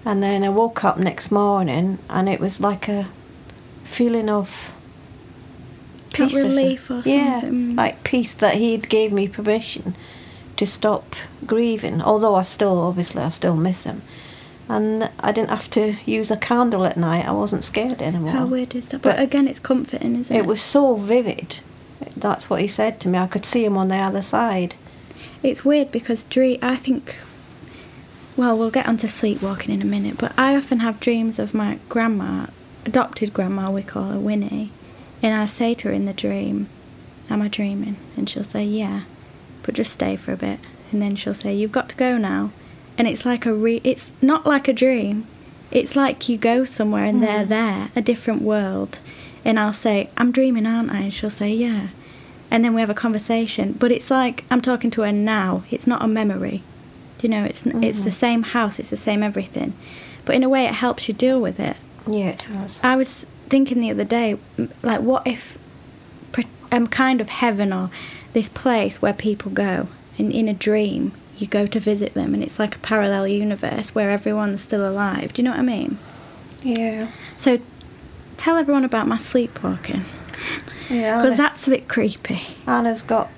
And 0.06 0.22
then 0.22 0.44
I 0.44 0.48
woke 0.48 0.84
up 0.84 0.98
next 0.98 1.32
morning, 1.32 1.98
and 2.08 2.28
it 2.28 2.38
was 2.38 2.60
like 2.60 2.88
a 2.88 3.08
feeling 3.84 4.30
of 4.30 4.72
peace 6.12 6.34
relief 6.34 6.90
or 6.90 7.02
yeah, 7.04 7.40
something. 7.40 7.75
like 7.75 8.04
peace 8.04 8.32
that 8.34 8.54
he'd 8.54 8.88
gave 8.88 9.12
me 9.12 9.26
permission 9.26 9.96
to 10.56 10.64
stop 10.64 11.16
grieving. 11.44 12.00
Although 12.00 12.36
I 12.36 12.44
still, 12.44 12.78
obviously, 12.78 13.20
I 13.20 13.30
still 13.30 13.56
miss 13.56 13.82
him, 13.82 14.02
and 14.68 15.10
I 15.18 15.32
didn't 15.32 15.50
have 15.50 15.68
to 15.70 15.96
use 16.06 16.30
a 16.30 16.36
candle 16.36 16.84
at 16.84 16.96
night. 16.96 17.26
I 17.26 17.32
wasn't 17.32 17.64
scared 17.64 18.00
anymore. 18.00 18.30
How 18.30 18.46
weird 18.46 18.76
is 18.76 18.86
that? 18.88 19.02
But, 19.02 19.16
But 19.16 19.22
again, 19.25 19.48
it's 19.48 19.58
comforting, 19.58 20.14
isn't 20.14 20.34
it? 20.34 20.38
It 20.38 20.46
was 20.46 20.62
so 20.62 20.94
vivid. 20.94 21.58
That's 22.16 22.48
what 22.48 22.60
he 22.60 22.68
said 22.68 23.00
to 23.00 23.08
me. 23.08 23.18
I 23.18 23.26
could 23.26 23.44
see 23.44 23.64
him 23.64 23.76
on 23.76 23.88
the 23.88 23.96
other 23.96 24.22
side. 24.22 24.76
It's 25.42 25.64
weird 25.64 25.90
because 25.90 26.22
dream. 26.22 26.60
I 26.62 26.76
think. 26.76 27.16
Well, 28.37 28.59
we'll 28.59 28.71
get 28.71 28.87
onto 28.87 29.07
sleepwalking 29.07 29.75
in 29.75 29.81
a 29.81 29.87
minute, 29.87 30.19
but 30.19 30.33
I 30.38 30.55
often 30.57 30.81
have 30.81 31.00
dreams 31.00 31.38
of 31.38 31.55
my 31.55 31.78
grandma, 31.88 32.47
adopted 32.85 33.33
grandma, 33.33 33.71
we 33.71 33.83
call 33.83 34.11
her 34.11 34.19
Winnie, 34.19 34.73
and 35.23 35.35
I 35.35 35.47
say 35.47 35.73
to 35.75 35.88
her 35.88 35.95
in 35.95 36.05
the 36.05 36.12
dream, 36.12 36.69
"Am 37.31 37.40
I 37.40 37.49
dreaming?" 37.49 37.97
And 38.14 38.28
she'll 38.28 38.45
say, 38.45 38.62
"Yeah," 38.62 39.02
but 39.62 39.75
just 39.75 39.93
stay 39.93 40.16
for 40.16 40.33
a 40.33 40.37
bit, 40.37 40.61
and 40.93 41.00
then 41.00 41.16
she'll 41.16 41.33
say, 41.33 41.55
"You've 41.55 41.73
got 41.73 41.88
to 41.88 41.97
go 41.97 42.19
now," 42.19 42.50
and 42.99 43.09
it's 43.09 43.25
like 43.25 43.47
a 43.47 43.55
re. 43.55 43.81
It's 43.83 44.11
not 44.21 44.47
like 44.47 44.69
a 44.69 44.75
dream. 44.75 45.26
It's 45.71 45.97
like 45.97 46.28
you 46.28 46.37
go 46.37 46.64
somewhere 46.64 47.07
and 47.07 47.23
they're 47.23 47.45
hmm. 47.45 47.50
there, 47.50 47.88
a 47.97 48.02
different 48.02 48.43
world, 48.43 48.99
and 49.47 49.59
I'll 49.59 49.73
say, 49.73 50.11
"I'm 50.19 50.31
dreaming, 50.31 50.66
aren't 50.66 50.93
I?" 50.93 50.99
And 50.99 51.14
she'll 51.14 51.31
say, 51.31 51.52
"Yeah." 51.52 51.88
and 52.50 52.64
then 52.64 52.75
we 52.75 52.81
have 52.81 52.90
a 52.90 52.95
conversation. 52.95 53.73
But 53.73 53.93
it's 53.93 54.11
like 54.11 54.45
I'm 54.50 54.61
talking 54.61 54.90
to 54.93 55.02
her 55.02 55.12
now. 55.12 55.64
It's 55.71 55.87
not 55.87 56.02
a 56.02 56.09
memory. 56.09 56.62
Do 57.18 57.26
you 57.26 57.30
know? 57.30 57.44
It's 57.44 57.64
it's 57.66 58.04
the 58.04 58.11
same 58.11 58.42
house. 58.42 58.78
It's 58.78 58.90
the 58.90 58.96
same 58.96 59.23
everything. 59.23 59.73
But 60.25 60.37
in 60.37 60.42
a 60.42 60.49
way, 60.49 60.66
it 60.66 60.75
helps 60.75 61.08
you 61.08 61.14
deal 61.14 61.40
with 61.40 61.58
it. 61.61 61.76
Yeah, 62.06 62.30
it 62.30 62.42
has. 62.42 62.80
I 62.82 62.96
was 62.96 63.26
thinking 63.49 63.80
the 63.80 63.90
other 63.90 64.04
day, 64.04 64.38
like, 64.82 65.00
what 65.00 65.26
if 65.26 65.56
um, 66.73 66.87
kind 66.87 67.20
of 67.20 67.28
heaven 67.28 67.73
or 67.73 67.90
this 68.32 68.49
place 68.49 69.00
where 69.00 69.12
people 69.12 69.50
go, 69.50 69.88
and 70.18 70.32
in 70.32 70.49
a 70.49 70.54
dream 70.54 71.12
you 71.38 71.46
go 71.46 71.66
to 71.66 71.78
visit 71.78 72.14
them, 72.14 72.35
and 72.35 72.42
it's 72.42 72.58
like 72.58 72.76
a 72.76 72.78
parallel 72.78 73.28
universe 73.28 73.94
where 73.94 74.11
everyone's 74.11 74.62
still 74.62 74.88
alive. 74.88 75.32
Do 75.32 75.42
you 75.42 75.44
know 75.44 75.50
what 75.50 75.61
I 75.61 75.62
mean? 75.62 75.99
Yeah. 76.62 77.11
So, 77.37 77.58
tell 78.37 78.56
everyone 78.56 78.85
about 78.85 79.06
my 79.06 79.18
sleepwalking 79.18 80.04
Yeah. 80.88 81.16
because 81.23 81.37
that's 81.37 81.66
a 81.66 81.70
bit 81.70 81.88
creepy. 81.88 82.40
Anna's 82.66 83.02
got 83.02 83.30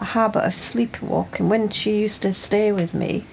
a 0.00 0.04
habit 0.04 0.44
of 0.44 0.54
sleepwalking. 0.54 1.48
When 1.48 1.68
she 1.68 1.98
used 2.00 2.22
to 2.22 2.32
stay 2.32 2.72
with 2.72 2.94
me, 2.94 3.24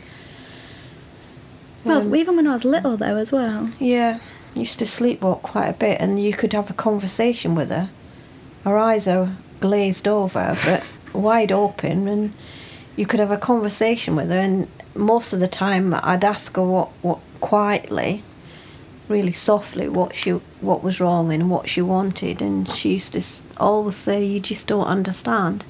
Well, 1.83 2.01
um, 2.01 2.15
even 2.15 2.35
when 2.35 2.47
I 2.47 2.53
was 2.53 2.65
little, 2.65 2.97
though, 2.97 3.15
as 3.17 3.31
well. 3.31 3.69
yeah, 3.79 4.19
used 4.53 4.79
to 4.79 4.85
sleepwalk 4.85 5.41
quite 5.41 5.67
a 5.69 5.73
bit, 5.73 5.99
and 6.01 6.21
you 6.21 6.33
could 6.33 6.53
have 6.53 6.69
a 6.69 6.73
conversation 6.73 7.55
with 7.55 7.69
her. 7.69 7.89
Her 8.63 8.77
eyes 8.77 9.07
are 9.07 9.29
glazed 9.59 10.07
over, 10.07 10.57
but 10.65 10.83
wide 11.13 11.51
open, 11.51 12.07
and 12.07 12.33
you 12.95 13.05
could 13.05 13.19
have 13.19 13.31
a 13.31 13.37
conversation 13.37 14.15
with 14.15 14.29
her. 14.29 14.37
And 14.39 14.67
most 14.95 15.31
of 15.33 15.39
the 15.39 15.47
time, 15.47 15.93
I'd 15.93 16.25
ask 16.25 16.55
her 16.55 16.63
what, 16.63 16.89
what 17.01 17.19
quietly, 17.39 18.23
really 19.07 19.31
softly, 19.31 19.87
what 19.87 20.13
she 20.15 20.31
what 20.59 20.83
was 20.83 20.99
wrong 20.99 21.31
and 21.31 21.49
what 21.49 21.69
she 21.69 21.81
wanted, 21.81 22.41
and 22.41 22.67
she 22.69 22.93
used 22.93 23.13
to 23.13 23.21
always 23.57 23.95
say, 23.95 24.25
"You 24.25 24.41
just 24.41 24.67
don't 24.67 24.85
understand," 24.87 25.63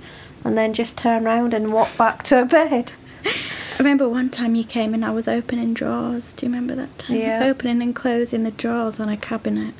and 0.43 0.57
then 0.57 0.73
just 0.73 0.97
turn 0.97 1.23
round 1.23 1.53
and 1.53 1.73
walk 1.73 1.95
back 1.97 2.23
to 2.23 2.37
her 2.37 2.45
bed. 2.45 2.93
I 3.25 3.77
remember 3.79 4.09
one 4.09 4.29
time 4.29 4.55
you 4.55 4.63
came 4.63 4.93
and 4.93 5.05
I 5.05 5.11
was 5.11 5.27
opening 5.27 5.73
drawers. 5.73 6.33
Do 6.33 6.45
you 6.45 6.51
remember 6.51 6.75
that 6.75 6.97
time? 6.97 7.17
Yeah. 7.17 7.43
Opening 7.45 7.81
and 7.81 7.95
closing 7.95 8.43
the 8.43 8.51
drawers 8.51 8.99
on 8.99 9.09
a 9.09 9.17
cabinet. 9.17 9.73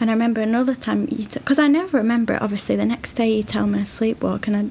And 0.00 0.10
I 0.10 0.12
remember 0.12 0.40
another 0.40 0.74
time 0.74 1.06
you, 1.10 1.26
because 1.26 1.58
I 1.58 1.68
never 1.68 1.96
remember 1.96 2.34
it. 2.34 2.42
Obviously, 2.42 2.76
the 2.76 2.84
next 2.84 3.12
day 3.12 3.30
you 3.32 3.42
tell 3.42 3.66
me 3.66 3.80
I 3.80 3.82
sleepwalk, 3.84 4.46
and 4.46 4.56
I, 4.56 4.66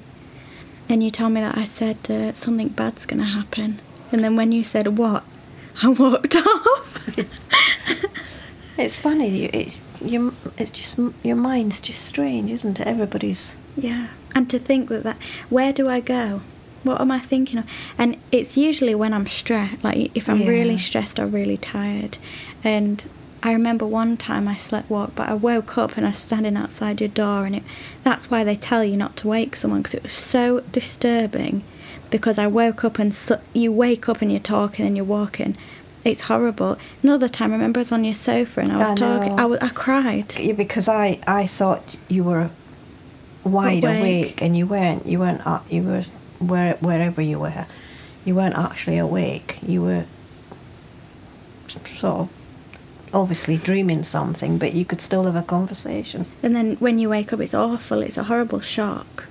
and 0.92 1.04
you 1.04 1.10
tell 1.10 1.30
me 1.30 1.42
that 1.42 1.58
I 1.58 1.66
said 1.66 1.98
uh, 2.12 2.34
something 2.34 2.68
bad's 2.70 3.06
gonna 3.06 3.24
happen. 3.24 3.80
And 4.12 4.24
then 4.24 4.36
when 4.36 4.52
you 4.52 4.64
said 4.64 4.98
what, 5.00 5.24
I 5.82 5.88
walked 5.88 6.36
off. 6.36 7.10
It's 8.78 9.00
funny. 9.00 9.30
You, 9.30 9.50
it, 9.54 9.78
you, 10.02 10.36
it's 10.58 10.70
just 10.70 11.00
your 11.24 11.38
mind's 11.38 11.80
just 11.80 12.02
strange, 12.06 12.52
isn't 12.52 12.80
it? 12.80 12.86
Everybody's 12.86 13.56
Yeah, 13.78 14.08
and 14.34 14.50
to 14.50 14.60
think 14.60 14.90
that 14.90 15.04
that 15.04 15.18
where 15.50 15.74
do 15.74 15.90
I 15.90 16.00
go? 16.00 16.42
What 16.84 17.02
am 17.02 17.12
I 17.12 17.20
thinking 17.20 17.58
of? 17.60 17.66
And 17.98 18.18
it's 18.32 18.56
usually 18.56 18.94
when 18.96 19.14
I'm 19.14 19.26
stressed, 19.28 19.84
like 19.84 20.12
if 20.16 20.30
I'm 20.30 20.46
really 20.46 20.74
Yeah. 20.74 20.78
stressed 20.78 21.18
or 21.20 21.26
really 21.26 21.58
tired. 21.58 22.18
And 22.64 23.04
I 23.42 23.52
remember 23.54 23.86
one 23.86 24.18
time 24.18 24.48
I 24.48 24.56
slept 24.56 24.90
walk, 24.90 25.12
but 25.16 25.28
I 25.30 25.34
woke 25.34 25.78
up 25.78 25.98
and 25.98 26.06
I 26.06 26.10
was 26.10 26.18
standing 26.18 26.56
outside 26.58 27.02
your 27.02 27.10
door, 27.10 27.46
and 27.46 27.56
it, 27.56 27.64
that's 28.04 28.30
why 28.32 28.44
they 28.44 28.56
tell 28.56 28.84
you 28.84 28.98
not 28.98 29.16
to 29.18 29.28
wake 29.28 29.56
someone 29.56 29.82
because 29.82 29.96
it 29.96 30.04
was 30.04 30.14
so 30.14 30.62
disturbing. 30.72 31.64
Because 32.12 32.38
I 32.38 32.48
woke 32.48 32.84
up 32.86 33.00
and 33.00 33.14
so, 33.14 33.42
you 33.54 33.72
wake 33.72 34.08
up 34.08 34.22
and 34.22 34.32
you're 34.32 34.40
talking 34.40 34.86
and 34.86 34.96
you're 34.96 35.06
walking. 35.06 35.58
It's 36.04 36.22
horrible. 36.22 36.78
Another 37.02 37.28
time, 37.28 37.52
I 37.52 37.56
remember 37.56 37.80
I 37.80 37.82
was 37.82 37.92
on 37.92 38.06
your 38.06 38.14
sofa 38.14 38.62
and 38.62 38.72
I 38.72 38.78
was 38.78 38.92
I 38.92 38.96
talking. 38.96 39.34
I, 39.34 39.42
w- 39.42 39.60
I 39.62 39.70
cried. 39.70 40.36
Yeah, 40.40 40.54
because 40.54 40.88
I, 40.88 41.20
I 41.26 41.48
thought 41.48 41.96
you 42.08 42.24
were 42.24 42.52
wide 43.46 43.84
Awake. 43.84 44.00
awake, 44.00 44.42
and 44.42 44.58
you 44.58 44.66
weren't. 44.68 45.06
You 45.06 45.20
weren't. 45.20 45.46
uh, 45.46 45.60
You 45.70 45.84
were 45.84 46.06
where, 46.40 46.74
wherever 46.82 47.22
you 47.22 47.40
were. 47.40 47.66
You 48.26 48.36
weren't 48.36 48.58
actually 48.58 48.98
awake. 48.98 49.60
You 49.66 49.82
were 49.84 50.06
sort 51.68 52.04
of 52.22 52.30
obviously 53.14 53.58
dreaming 53.58 54.04
something, 54.04 54.58
but 54.58 54.74
you 54.74 54.84
could 54.86 55.00
still 55.02 55.24
have 55.26 55.36
a 55.36 55.42
conversation. 55.44 56.26
And 56.44 56.56
then 56.56 56.76
when 56.78 57.00
you 57.00 57.10
wake 57.10 57.32
up, 57.32 57.40
it's 57.40 57.54
awful. 57.54 58.02
It's 58.02 58.18
a 58.18 58.24
horrible 58.24 58.60
shock. 58.60 59.28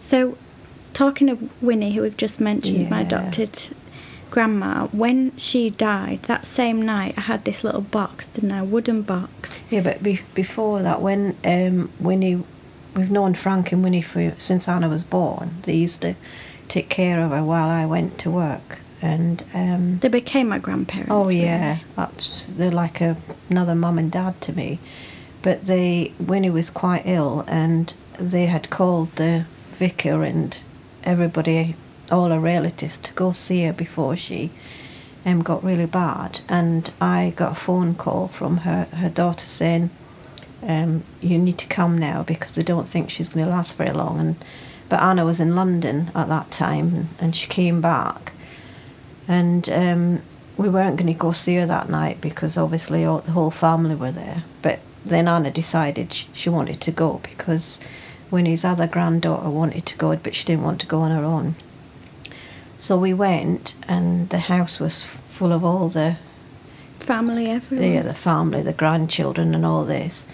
So, 0.00 0.36
talking 0.92 1.28
of 1.30 1.48
Winnie, 1.62 1.92
who 1.94 2.02
we've 2.02 2.16
just 2.16 2.40
mentioned, 2.40 2.90
my 2.90 3.02
adopted 3.02 3.68
grandma, 4.30 4.86
when 4.88 5.36
she 5.36 5.70
died, 5.70 6.22
that 6.24 6.44
same 6.44 6.82
night, 6.82 7.14
I 7.16 7.22
had 7.22 7.44
this 7.44 7.64
little 7.64 7.80
box, 7.80 8.28
didn't 8.28 8.52
I? 8.52 8.62
Wooden 8.62 9.02
box. 9.02 9.60
Yeah, 9.70 9.80
but 9.80 10.02
be, 10.02 10.20
before 10.34 10.82
that, 10.82 11.00
when 11.02 11.36
um, 11.44 11.90
Winnie, 11.98 12.44
we've 12.94 13.10
known 13.10 13.34
Frank 13.34 13.72
and 13.72 13.82
Winnie 13.82 14.02
for 14.02 14.34
since 14.38 14.68
Anna 14.68 14.88
was 14.88 15.04
born. 15.04 15.50
They 15.62 15.74
used 15.74 16.00
to 16.02 16.14
take 16.68 16.88
care 16.88 17.20
of 17.24 17.30
her 17.30 17.42
while 17.42 17.68
I 17.68 17.86
went 17.86 18.18
to 18.18 18.30
work, 18.30 18.78
and 19.02 19.42
um, 19.54 19.98
They 19.98 20.08
became 20.08 20.48
my 20.48 20.58
grandparents. 20.58 21.10
Oh 21.10 21.28
yeah, 21.28 21.78
that's, 21.96 22.46
they're 22.46 22.70
like 22.70 23.00
a, 23.00 23.16
another 23.48 23.74
mum 23.74 23.98
and 23.98 24.10
dad 24.10 24.40
to 24.42 24.52
me. 24.52 24.78
But 25.42 25.66
they, 25.66 26.12
Winnie 26.20 26.50
was 26.50 26.70
quite 26.70 27.02
ill, 27.06 27.44
and 27.48 27.92
they 28.18 28.46
had 28.46 28.70
called 28.70 29.16
the 29.16 29.46
vicar 29.78 30.22
and 30.22 30.62
everybody, 31.02 31.74
all 32.10 32.28
her 32.28 32.38
relatives, 32.38 32.98
to 32.98 33.12
go 33.14 33.32
see 33.32 33.64
her 33.64 33.72
before 33.72 34.16
she 34.16 34.50
um, 35.24 35.42
got 35.42 35.64
really 35.64 35.86
bad. 35.86 36.40
And 36.48 36.92
I 37.00 37.32
got 37.36 37.52
a 37.52 37.54
phone 37.54 37.94
call 37.94 38.28
from 38.28 38.58
her 38.58 38.84
her 38.92 39.08
daughter 39.08 39.46
saying, 39.46 39.90
um, 40.62 41.04
"You 41.20 41.38
need 41.38 41.58
to 41.58 41.66
come 41.66 41.98
now 41.98 42.22
because 42.22 42.54
they 42.54 42.62
don't 42.62 42.88
think 42.88 43.10
she's 43.10 43.28
going 43.28 43.44
to 43.44 43.50
last 43.50 43.76
very 43.76 43.92
long." 43.92 44.18
And 44.20 44.36
but 44.88 45.00
Anna 45.00 45.24
was 45.24 45.40
in 45.40 45.54
London 45.54 46.10
at 46.14 46.28
that 46.28 46.50
time, 46.50 47.08
and 47.20 47.34
she 47.34 47.46
came 47.46 47.80
back 47.80 48.32
and 49.30 49.68
um, 49.70 50.22
we 50.56 50.68
weren't 50.68 50.96
going 50.96 51.06
to 51.06 51.18
go 51.18 51.30
see 51.30 51.54
her 51.54 51.64
that 51.66 51.88
night 51.88 52.20
because 52.20 52.56
obviously 52.56 53.04
all, 53.04 53.20
the 53.20 53.30
whole 53.30 53.52
family 53.52 53.94
were 53.94 54.10
there. 54.10 54.42
But 54.60 54.80
then 55.04 55.28
Anna 55.28 55.52
decided 55.52 56.12
sh- 56.12 56.24
she 56.32 56.50
wanted 56.50 56.80
to 56.80 56.90
go 56.90 57.20
because 57.22 57.78
Winnie's 58.32 58.64
other 58.64 58.88
granddaughter 58.88 59.48
wanted 59.48 59.86
to 59.86 59.96
go, 59.96 60.16
but 60.16 60.34
she 60.34 60.44
didn't 60.44 60.64
want 60.64 60.80
to 60.80 60.86
go 60.88 61.02
on 61.02 61.12
her 61.12 61.24
own. 61.24 61.54
So 62.76 62.98
we 62.98 63.14
went, 63.14 63.76
and 63.86 64.28
the 64.30 64.38
house 64.38 64.80
was 64.80 65.04
full 65.04 65.52
of 65.52 65.64
all 65.64 65.88
the 65.88 66.16
Family 67.10 67.48
everywhere. 67.48 67.94
yeah, 67.94 68.02
the 68.02 68.14
family, 68.14 68.62
the 68.62 68.72
grandchildren, 68.72 69.52
and 69.52 69.66
all 69.66 69.84
this. 69.84 70.24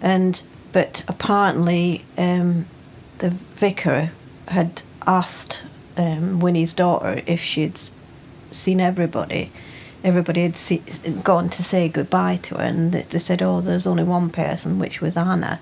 And 0.00 0.42
but 0.72 1.04
apparently, 1.06 2.06
um, 2.16 2.64
the 3.18 3.28
vicar 3.28 4.10
had 4.48 4.80
asked 5.06 5.62
um, 5.98 6.40
Winnie's 6.40 6.72
daughter 6.72 7.22
if 7.26 7.42
she'd 7.42 7.78
seen 8.50 8.80
everybody. 8.80 9.52
Everybody 10.02 10.44
had 10.44 10.56
see, 10.56 10.82
gone 11.22 11.50
to 11.50 11.62
say 11.62 11.86
goodbye 11.90 12.36
to 12.44 12.54
her, 12.54 12.62
and 12.62 12.92
they 12.94 13.18
said, 13.18 13.42
"Oh, 13.42 13.60
there's 13.60 13.86
only 13.86 14.04
one 14.04 14.30
person, 14.30 14.78
which 14.78 15.02
was 15.02 15.18
Anna." 15.18 15.60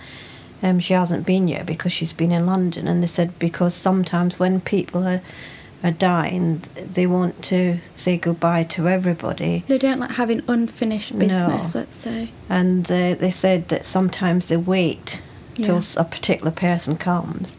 Um, 0.63 0.79
she 0.79 0.95
hasn't 0.95 1.27
been 1.27 1.49
yet 1.49 1.67
because 1.67 1.91
she's 1.91 2.13
been 2.13 2.31
in 2.31 2.47
London, 2.47 2.87
and 2.87 3.03
they 3.03 3.09
said 3.09 3.41
because 3.41 3.75
sometimes 3.75 4.39
when 4.39 4.61
people 4.61 5.05
are 5.05 5.21
are 5.85 5.91
dying, 5.93 6.63
they 6.75 7.07
want 7.07 7.43
to 7.45 7.79
say 7.95 8.17
goodbye 8.17 8.65
to 8.65 8.89
everybody. 8.89 9.63
They 9.69 9.79
don't 9.79 10.01
like 10.01 10.11
having 10.13 10.43
unfinished 10.49 11.15
No. 11.15 11.21
business, 11.21 11.75
let's 11.75 11.97
say. 11.97 12.31
And 12.49 12.85
uh, 12.91 13.15
they 13.15 13.31
said 13.31 13.69
that 13.69 13.87
sometimes 13.87 14.49
they 14.49 14.57
wait 14.57 15.21
till 15.55 15.81
a 15.97 16.05
particular 16.05 16.51
person 16.53 16.97
comes. 16.97 17.57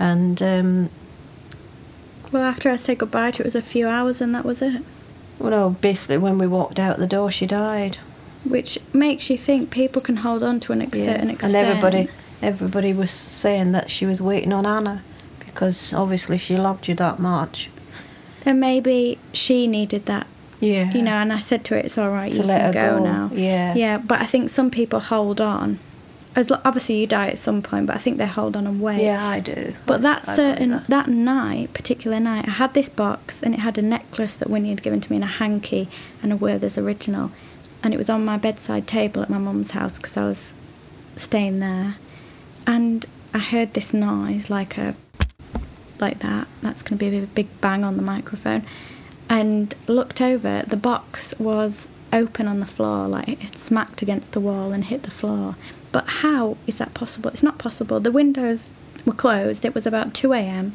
And 0.00 0.40
um, 0.42 0.90
Well, 2.32 2.42
after 2.42 2.70
I 2.70 2.76
said 2.76 2.98
goodbye 2.98 3.30
to 3.32 3.36
it, 3.38 3.40
it 3.40 3.44
was 3.46 3.54
a 3.54 3.62
few 3.62 3.88
hours 3.88 4.20
and 4.20 4.34
that 4.34 4.44
was 4.44 4.60
it. 4.62 4.82
well, 5.38 5.50
no, 5.50 5.70
basically, 5.70 6.18
when 6.18 6.38
we 6.38 6.46
walked 6.46 6.78
out 6.78 6.98
the 6.98 7.06
door, 7.06 7.30
she 7.30 7.46
died. 7.46 7.98
Which 8.44 8.78
makes 8.92 9.30
you 9.30 9.36
think 9.38 9.70
people 9.70 10.00
can 10.00 10.18
hold 10.18 10.42
on 10.42 10.60
to 10.60 10.72
an 10.72 10.80
ex- 10.82 10.98
certain 10.98 11.30
extent. 11.30 11.54
And 11.54 11.66
everybody, 11.66 12.08
everybody 12.40 12.92
was 12.92 13.10
saying 13.10 13.72
that 13.72 13.90
she 13.90 14.06
was 14.06 14.22
waiting 14.22 14.52
on 14.52 14.64
Anna 14.66 15.02
because 15.58 15.92
obviously 15.92 16.38
she 16.38 16.56
loved 16.56 16.86
you 16.86 16.94
that 16.94 17.18
much. 17.18 17.68
And 18.46 18.60
maybe 18.60 19.18
she 19.32 19.66
needed 19.66 20.06
that, 20.06 20.28
Yeah. 20.60 20.92
you 20.92 21.02
know, 21.02 21.14
and 21.16 21.32
I 21.32 21.40
said 21.40 21.64
to 21.64 21.74
her, 21.74 21.80
it's 21.80 21.98
all 21.98 22.10
right, 22.10 22.30
To 22.32 22.38
you 22.38 22.44
let 22.44 22.72
can 22.72 22.80
her 22.82 22.90
go, 22.92 22.98
go, 22.98 23.04
now. 23.04 23.30
yeah. 23.34 23.74
Yeah, 23.74 23.98
but 23.98 24.20
I 24.20 24.24
think 24.24 24.50
some 24.50 24.70
people 24.70 25.00
hold 25.00 25.40
on. 25.40 25.80
As 26.36 26.48
lo- 26.48 26.60
Obviously, 26.64 27.00
you 27.00 27.08
die 27.08 27.26
at 27.26 27.38
some 27.38 27.60
point, 27.60 27.86
but 27.88 27.96
I 27.96 27.98
think 27.98 28.18
they 28.18 28.26
hold 28.26 28.56
on 28.56 28.68
and 28.68 28.80
wait. 28.80 29.02
Yeah, 29.02 29.26
I 29.26 29.40
do. 29.40 29.74
But 29.84 30.02
that 30.02 30.28
I 30.28 30.36
certain 30.36 30.70
that. 30.70 30.86
that. 30.86 31.08
night, 31.08 31.74
particular 31.74 32.20
night, 32.20 32.46
I 32.46 32.52
had 32.52 32.74
this 32.74 32.88
box 32.88 33.42
and 33.42 33.52
it 33.52 33.58
had 33.60 33.76
a 33.78 33.82
necklace 33.82 34.36
that 34.36 34.48
Winnie 34.48 34.70
had 34.70 34.84
given 34.84 35.00
to 35.00 35.10
me 35.10 35.16
and 35.16 35.24
a 35.24 35.34
hanky 35.42 35.88
and 36.22 36.32
a 36.32 36.36
Werther's 36.36 36.78
original, 36.78 37.32
and 37.82 37.92
it 37.92 37.96
was 37.96 38.08
on 38.08 38.24
my 38.24 38.36
bedside 38.38 38.86
table 38.86 39.22
at 39.22 39.28
my 39.30 39.38
mum's 39.38 39.72
house 39.72 39.96
because 39.96 40.16
I 40.16 40.22
was 40.24 40.52
staying 41.16 41.58
there, 41.58 41.96
and 42.64 43.04
I 43.34 43.38
heard 43.40 43.74
this 43.74 43.92
noise 43.92 44.50
like 44.50 44.78
a 44.78 44.94
like 46.00 46.20
that. 46.20 46.46
That's 46.62 46.82
going 46.82 46.98
to 46.98 47.10
be 47.10 47.16
a 47.18 47.22
big 47.22 47.48
bang 47.60 47.84
on 47.84 47.96
the 47.96 48.02
microphone, 48.02 48.64
and 49.28 49.74
looked 49.86 50.20
over. 50.20 50.64
The 50.66 50.76
box 50.76 51.34
was 51.38 51.88
open 52.12 52.48
on 52.48 52.60
the 52.60 52.66
floor, 52.66 53.06
like 53.06 53.28
it 53.28 53.58
smacked 53.58 54.02
against 54.02 54.32
the 54.32 54.40
wall 54.40 54.72
and 54.72 54.84
hit 54.84 55.02
the 55.02 55.10
floor. 55.10 55.56
But 55.92 56.06
how 56.06 56.56
is 56.66 56.78
that 56.78 56.94
possible? 56.94 57.30
It's 57.30 57.42
not 57.42 57.58
possible. 57.58 58.00
The 58.00 58.12
windows 58.12 58.70
were 59.04 59.12
closed. 59.12 59.64
It 59.64 59.74
was 59.74 59.86
about 59.86 60.14
2 60.14 60.32
a.m. 60.32 60.74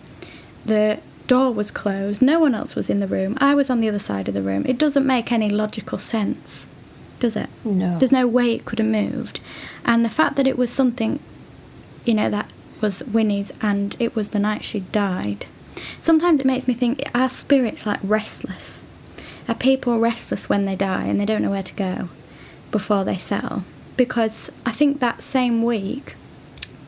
The 0.66 1.00
door 1.28 1.54
was 1.54 1.72
closed. 1.72 2.22
No 2.22 2.40
one 2.40 2.56
else 2.56 2.76
was 2.76 2.90
in 2.90 3.00
the 3.00 3.08
room. 3.08 3.38
I 3.40 3.56
was 3.56 3.70
on 3.70 3.80
the 3.80 3.90
other 3.90 4.00
side 4.00 4.28
of 4.28 4.34
the 4.34 4.42
room. 4.42 4.66
It 4.68 4.78
doesn't 4.78 5.06
make 5.06 5.32
any 5.32 5.50
logical 5.50 5.98
sense, 5.98 6.68
does 7.20 7.36
it? 7.36 7.50
No. 7.64 7.98
There's 7.98 8.12
no 8.12 8.28
way 8.28 8.54
it 8.54 8.66
could 8.66 8.80
have 8.80 8.88
moved. 8.88 9.40
And 9.86 10.04
the 10.04 10.10
fact 10.10 10.36
that 10.36 10.48
it 10.48 10.58
was 10.58 10.72
something, 10.72 11.20
you 12.06 12.14
know, 12.14 12.30
that 12.30 12.50
was 12.84 13.02
Winnie's 13.06 13.52
and 13.62 13.96
it 13.98 14.16
was 14.16 14.30
the 14.30 14.40
night 14.40 14.64
she 14.64 14.82
died. 14.82 15.48
Sometimes 16.02 16.40
it 16.40 16.46
makes 16.46 16.68
me 16.68 16.76
think 16.76 17.02
our 17.16 17.30
spirit's 17.30 17.88
like 17.88 18.00
restless. 18.04 18.78
Are 19.48 19.56
people 19.56 19.94
are 19.94 20.00
restless 20.00 20.48
when 20.48 20.66
they 20.66 20.76
die 20.76 21.06
and 21.06 21.20
they 21.20 21.26
don't 21.26 21.42
know 21.42 21.50
where 21.50 21.64
to 21.64 21.74
go 21.74 22.10
before 22.70 23.04
they 23.04 23.18
settle? 23.18 23.64
Because 23.98 24.52
I 24.66 24.72
think 24.72 25.00
that 25.00 25.22
same 25.22 25.64
week, 25.64 26.16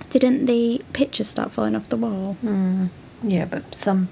didn't 0.09 0.45
the 0.45 0.81
pictures 0.93 1.29
start 1.29 1.51
falling 1.51 1.75
off 1.75 1.89
the 1.89 1.97
wall? 1.97 2.37
Mm, 2.43 2.89
yeah, 3.23 3.45
but 3.45 3.73
some 3.75 4.09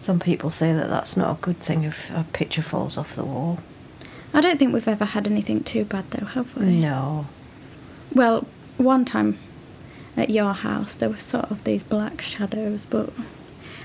some 0.00 0.18
people 0.20 0.50
say 0.50 0.72
that 0.72 0.88
that's 0.88 1.16
not 1.16 1.38
a 1.38 1.40
good 1.40 1.58
thing 1.58 1.84
if 1.84 2.10
a 2.10 2.24
picture 2.32 2.62
falls 2.62 2.96
off 2.96 3.14
the 3.14 3.24
wall. 3.24 3.58
I 4.32 4.40
don't 4.40 4.58
think 4.58 4.72
we've 4.72 4.88
ever 4.88 5.04
had 5.04 5.26
anything 5.26 5.62
too 5.64 5.84
bad 5.84 6.10
though, 6.10 6.26
have 6.26 6.56
we? 6.56 6.66
No. 6.66 7.26
Well, 8.14 8.46
one 8.76 9.04
time 9.04 9.38
at 10.16 10.30
your 10.30 10.52
house, 10.52 10.94
there 10.94 11.08
were 11.08 11.18
sort 11.18 11.50
of 11.50 11.64
these 11.64 11.82
black 11.82 12.22
shadows, 12.22 12.84
but 12.88 13.10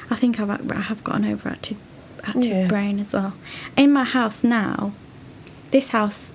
I 0.10 0.16
think 0.16 0.40
I've 0.40 0.50
I 0.72 0.80
have 0.82 1.04
got 1.04 1.16
an 1.18 1.24
overactive 1.24 1.78
active 2.24 2.46
Yeah. 2.46 2.68
brain 2.68 3.00
as 3.00 3.14
well. 3.14 3.34
In 3.78 3.92
my 3.92 4.04
house 4.04 4.44
now, 4.44 4.94
this 5.72 5.90
house, 5.90 6.32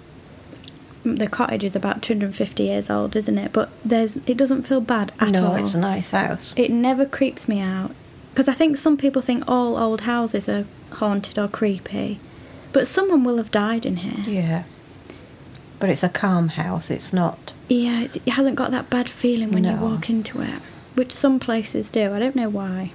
mm, 1.05 1.19
the 1.19 1.29
cottage 1.29 1.65
is 1.65 1.77
about 1.77 2.03
250 2.03 2.63
years 2.65 2.91
old, 2.91 3.17
isn't 3.17 3.39
it? 3.39 3.53
But 3.53 3.69
there's 3.85 4.17
it 4.27 4.37
doesn't 4.37 4.63
feel 4.63 4.81
bad 4.81 5.13
at 5.21 5.31
no, 5.33 5.47
all. 5.49 5.55
it's 5.57 5.75
a 5.75 5.79
nice 5.79 6.11
house. 6.11 6.53
It 6.57 6.71
never 6.71 7.07
creeps 7.07 7.47
me 7.49 7.61
out 7.61 7.93
because 8.33 8.49
I 8.49 8.55
think 8.55 8.77
some 8.77 8.97
people 8.97 9.23
think 9.23 9.45
all 9.49 9.77
old 9.77 10.03
houses 10.03 10.49
are 10.49 10.65
haunted 10.93 11.39
or 11.39 11.49
creepy, 11.49 12.19
but 12.73 12.87
someone 12.87 13.25
will 13.25 13.39
have 13.39 13.51
died 13.51 13.87
in 13.87 13.97
here. 13.97 14.25
Yeah. 14.43 14.63
But 15.79 15.91
it's 15.91 16.03
a 16.03 16.09
calm 16.09 16.49
house. 16.49 16.91
It's 16.91 17.13
not. 17.13 17.53
Yeah, 17.69 18.01
it's, 18.01 18.17
it 18.17 18.29
hasn't 18.31 18.57
got 18.57 18.71
that 18.71 18.89
bad 18.89 19.11
feeling 19.11 19.53
when 19.53 19.65
you 19.65 19.77
walk 19.77 20.09
into 20.09 20.41
it, 20.41 20.63
which 20.95 21.13
some 21.13 21.39
places 21.39 21.91
do. 21.91 22.15
I 22.15 22.19
don't 22.19 22.37
know 22.37 22.49
why. 22.49 22.93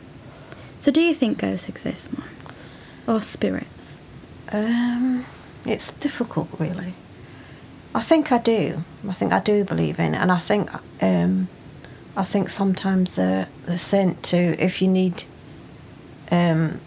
So, 0.80 0.92
do 0.92 1.02
you 1.02 1.14
think 1.14 1.38
ghosts 1.38 1.70
exist, 1.70 2.12
Mum? 2.18 2.28
Or 3.08 3.22
spirits? 3.22 4.00
Um, 4.52 5.26
it's 5.66 5.92
difficult, 5.94 6.50
really. 6.58 6.94
I 7.94 8.02
think 8.02 8.32
I 8.32 8.38
do. 8.40 8.84
I 9.08 9.14
think 9.14 9.32
I 9.32 9.40
do 9.40 9.64
believe 9.64 10.00
in, 10.00 10.16
it, 10.16 10.18
and 10.18 10.32
I 10.32 10.40
think 10.40 10.70
um, 11.04 11.50
I 12.16 12.24
think 12.24 12.50
sometimes 12.50 13.16
they're 13.16 13.48
they're 13.66 13.78
sent 13.78 14.24
to 14.24 14.38
if 14.38 14.82
you 14.82 14.88
need. 14.88 15.24
Um, 16.32 16.80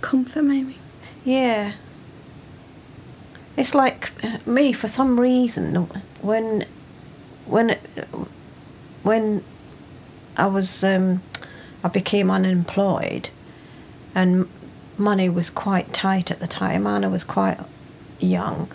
Comfort, 0.00 0.42
maybe? 0.42 0.76
yeah. 1.24 1.72
It's 3.60 3.74
like 3.74 4.10
uh, 4.24 4.38
me 4.46 4.72
for 4.72 4.88
some 4.88 5.20
reason 5.20 5.74
when 6.22 6.64
when 7.44 7.76
when 9.02 9.44
I 10.38 10.46
was 10.46 10.82
um, 10.82 11.20
I 11.84 11.88
became 11.88 12.30
unemployed 12.30 13.28
and 14.14 14.48
money 14.96 15.28
was 15.28 15.50
quite 15.50 15.92
tight 15.92 16.30
at 16.30 16.40
the 16.40 16.46
time. 16.46 16.86
Anna 16.86 17.10
was 17.10 17.22
quite 17.22 17.58
young, 18.18 18.68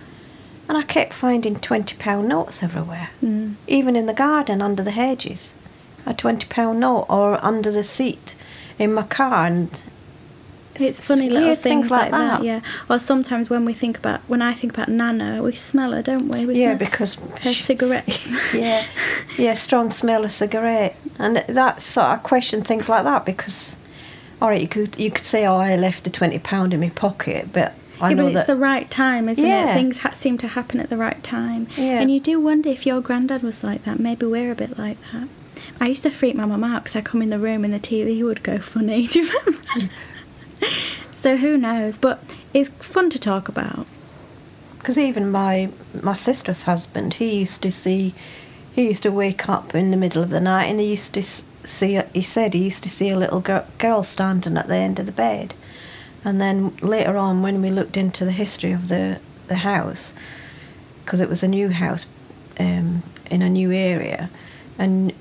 and 0.70 0.78
I 0.78 0.84
kept 0.84 1.14
finding 1.14 1.56
twenty 1.60 1.96
pound 1.98 2.28
notes 2.28 2.62
everywhere, 2.62 3.10
Mm. 3.24 3.56
even 3.66 3.96
in 3.96 4.06
the 4.06 4.14
garden 4.14 4.62
under 4.62 4.84
the 4.84 4.92
hedges. 4.92 5.54
A 6.06 6.14
twenty 6.14 6.48
pound 6.48 6.80
note 6.80 7.08
or 7.10 7.44
under 7.44 7.72
the 7.72 7.84
seat 7.84 8.36
in 8.78 8.94
my 8.94 9.04
car, 9.04 9.48
and 9.48 9.82
It's 10.82 11.00
funny 11.00 11.30
little 11.30 11.48
weird 11.48 11.60
things, 11.60 11.90
like 11.92 12.12
that. 12.12 12.44
yeah. 12.44 12.62
Or 12.90 13.00
sometimes 13.00 13.50
when 13.50 13.66
we 13.66 13.74
think 13.74 13.98
about, 13.98 14.22
when 14.28 14.42
I 14.42 14.54
think 14.54 14.74
about 14.74 14.90
Nana, 14.90 15.42
we 15.42 15.54
smell 15.54 15.92
her, 15.94 16.02
don't 16.02 16.28
we? 16.30 16.46
we 16.46 16.56
yeah, 16.56 16.76
smell 16.76 16.78
because 16.78 17.16
her 17.42 17.54
cigarettes. 17.54 18.28
yeah, 18.54 18.86
yeah, 19.38 19.56
strong 19.56 19.92
smell 19.92 20.24
of 20.26 20.32
cigarette, 20.32 20.96
and 21.20 21.38
that 21.48 21.82
sort 21.82 22.08
of 22.08 22.24
question 22.24 22.62
things 22.62 22.90
like 22.90 23.04
that 23.04 23.26
because, 23.26 23.76
all 24.42 24.50
right, 24.50 24.62
you 24.62 24.68
could 24.68 24.98
you 25.00 25.12
could 25.12 25.26
say, 25.26 25.46
oh, 25.46 25.56
I 25.58 25.76
left 25.76 26.04
the 26.04 26.10
twenty 26.10 26.40
pound 26.40 26.74
in 26.74 26.80
my 26.80 26.90
pocket, 26.90 27.50
but 27.54 27.74
I 28.02 28.10
yeah, 28.10 28.16
know 28.16 28.24
but 28.24 28.28
it's 28.36 28.48
that 28.48 28.48
the 28.48 28.60
right 28.60 28.90
time, 28.92 29.30
isn't 29.30 29.44
Yeah. 29.46 29.72
it? 29.72 29.74
Things 29.76 30.00
ha- 30.00 30.10
seem 30.12 30.38
to 30.40 30.48
happen 30.50 30.80
at 30.82 30.90
the 30.90 30.98
right 30.98 31.24
time. 31.24 31.68
Yeah. 31.78 32.00
And 32.02 32.12
you 32.12 32.20
do 32.20 32.40
wonder 32.42 32.70
if 32.70 32.86
your 32.86 33.00
granddad 33.00 33.42
was 33.44 33.64
like 33.64 33.84
that. 33.86 34.00
Maybe 34.00 34.26
we're 34.26 34.52
a 34.52 34.56
bit 34.56 34.78
like 34.78 34.98
that. 35.14 35.30
I 35.80 35.88
used 35.88 36.04
to 36.04 36.10
freak 36.12 36.36
my 36.36 36.46
mum 36.46 36.64
out 36.64 36.84
because 36.84 36.96
I 36.98 37.02
come 37.02 37.22
in 37.22 37.30
the 37.30 37.40
room 37.40 37.64
and 37.64 37.74
the 37.74 37.80
TV 37.80 38.24
would 38.24 38.44
go 38.44 38.60
funny. 38.60 39.08
Do 39.12 39.22
you 39.22 39.30
remember? 39.30 39.90
so 41.14 41.38
who 41.38 41.58
knows? 41.58 41.98
But 41.98 42.24
it's 42.54 42.70
fun 42.70 43.10
to 43.12 43.20
talk 43.20 43.48
about. 43.50 43.88
because 44.78 44.98
even 45.00 45.32
my 45.32 45.70
my 46.04 46.16
sister's 46.16 46.64
husband, 46.64 47.16
he 47.16 47.40
used 47.40 47.64
to 47.64 47.72
see, 47.72 48.14
he 48.74 48.84
used 48.90 49.04
to 49.04 49.12
wake 49.12 49.50
up 49.50 49.74
in 49.74 49.92
the 49.92 49.98
middle 49.98 50.22
of 50.24 50.30
the 50.30 50.40
night, 50.40 50.66
and 50.66 50.80
he 50.80 50.88
used 50.88 51.14
to 51.16 51.24
see. 51.66 52.00
He 52.14 52.22
said 52.22 52.54
he 52.54 52.64
used 52.66 52.84
to 52.84 52.90
see 52.90 53.10
a 53.10 53.18
little 53.18 53.42
girl, 53.42 54.04
standing 54.04 54.58
at 54.58 54.68
the 54.68 54.76
end 54.76 55.00
of 55.00 55.08
the 55.08 55.12
bed, 55.12 55.56
and 56.24 56.40
then 56.40 56.76
later 56.82 57.18
on, 57.18 57.42
when 57.42 57.62
we 57.62 57.72
looked 57.72 57.98
into 57.98 58.26
the 58.26 58.32
history 58.32 58.72
of 58.72 58.88
the 58.90 59.20
the 59.48 59.56
house, 59.58 60.14
because 61.04 61.20
it 61.20 61.30
was 61.30 61.44
a 61.44 61.48
new 61.48 61.70
house, 61.70 62.06
um, 62.60 63.02
in 63.32 63.42
a 63.42 63.50
new 63.50 63.72
area, 63.72 64.30
and 64.78 65.14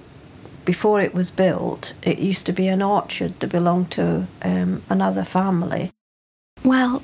before 0.64 1.00
it 1.00 1.14
was 1.14 1.30
built, 1.30 1.92
it 2.02 2.18
used 2.18 2.46
to 2.46 2.52
be 2.52 2.68
an 2.68 2.82
orchard 2.82 3.38
that 3.40 3.50
belonged 3.50 3.90
to 3.92 4.26
um, 4.42 4.82
another 4.88 5.24
family. 5.24 5.90
Well, 6.64 7.02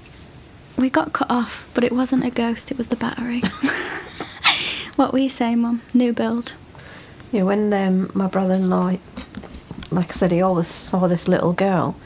we 0.76 0.88
got 0.88 1.12
cut 1.12 1.30
off, 1.30 1.70
but 1.74 1.84
it 1.84 1.92
wasn't 1.92 2.24
a 2.24 2.30
ghost, 2.30 2.70
it 2.70 2.78
was 2.78 2.88
the 2.88 2.96
battery. 2.96 3.42
what 4.96 5.12
we 5.12 5.28
say, 5.28 5.54
Mum? 5.54 5.82
New 5.92 6.12
build. 6.12 6.54
Yeah, 7.32 7.42
when 7.42 7.72
um, 7.72 8.10
my 8.14 8.26
brother-in-law, 8.26 8.96
like 9.90 10.10
I 10.10 10.14
said, 10.14 10.32
he 10.32 10.42
always 10.42 10.66
saw 10.66 11.06
this 11.06 11.28
little 11.28 11.52
girl, 11.52 11.96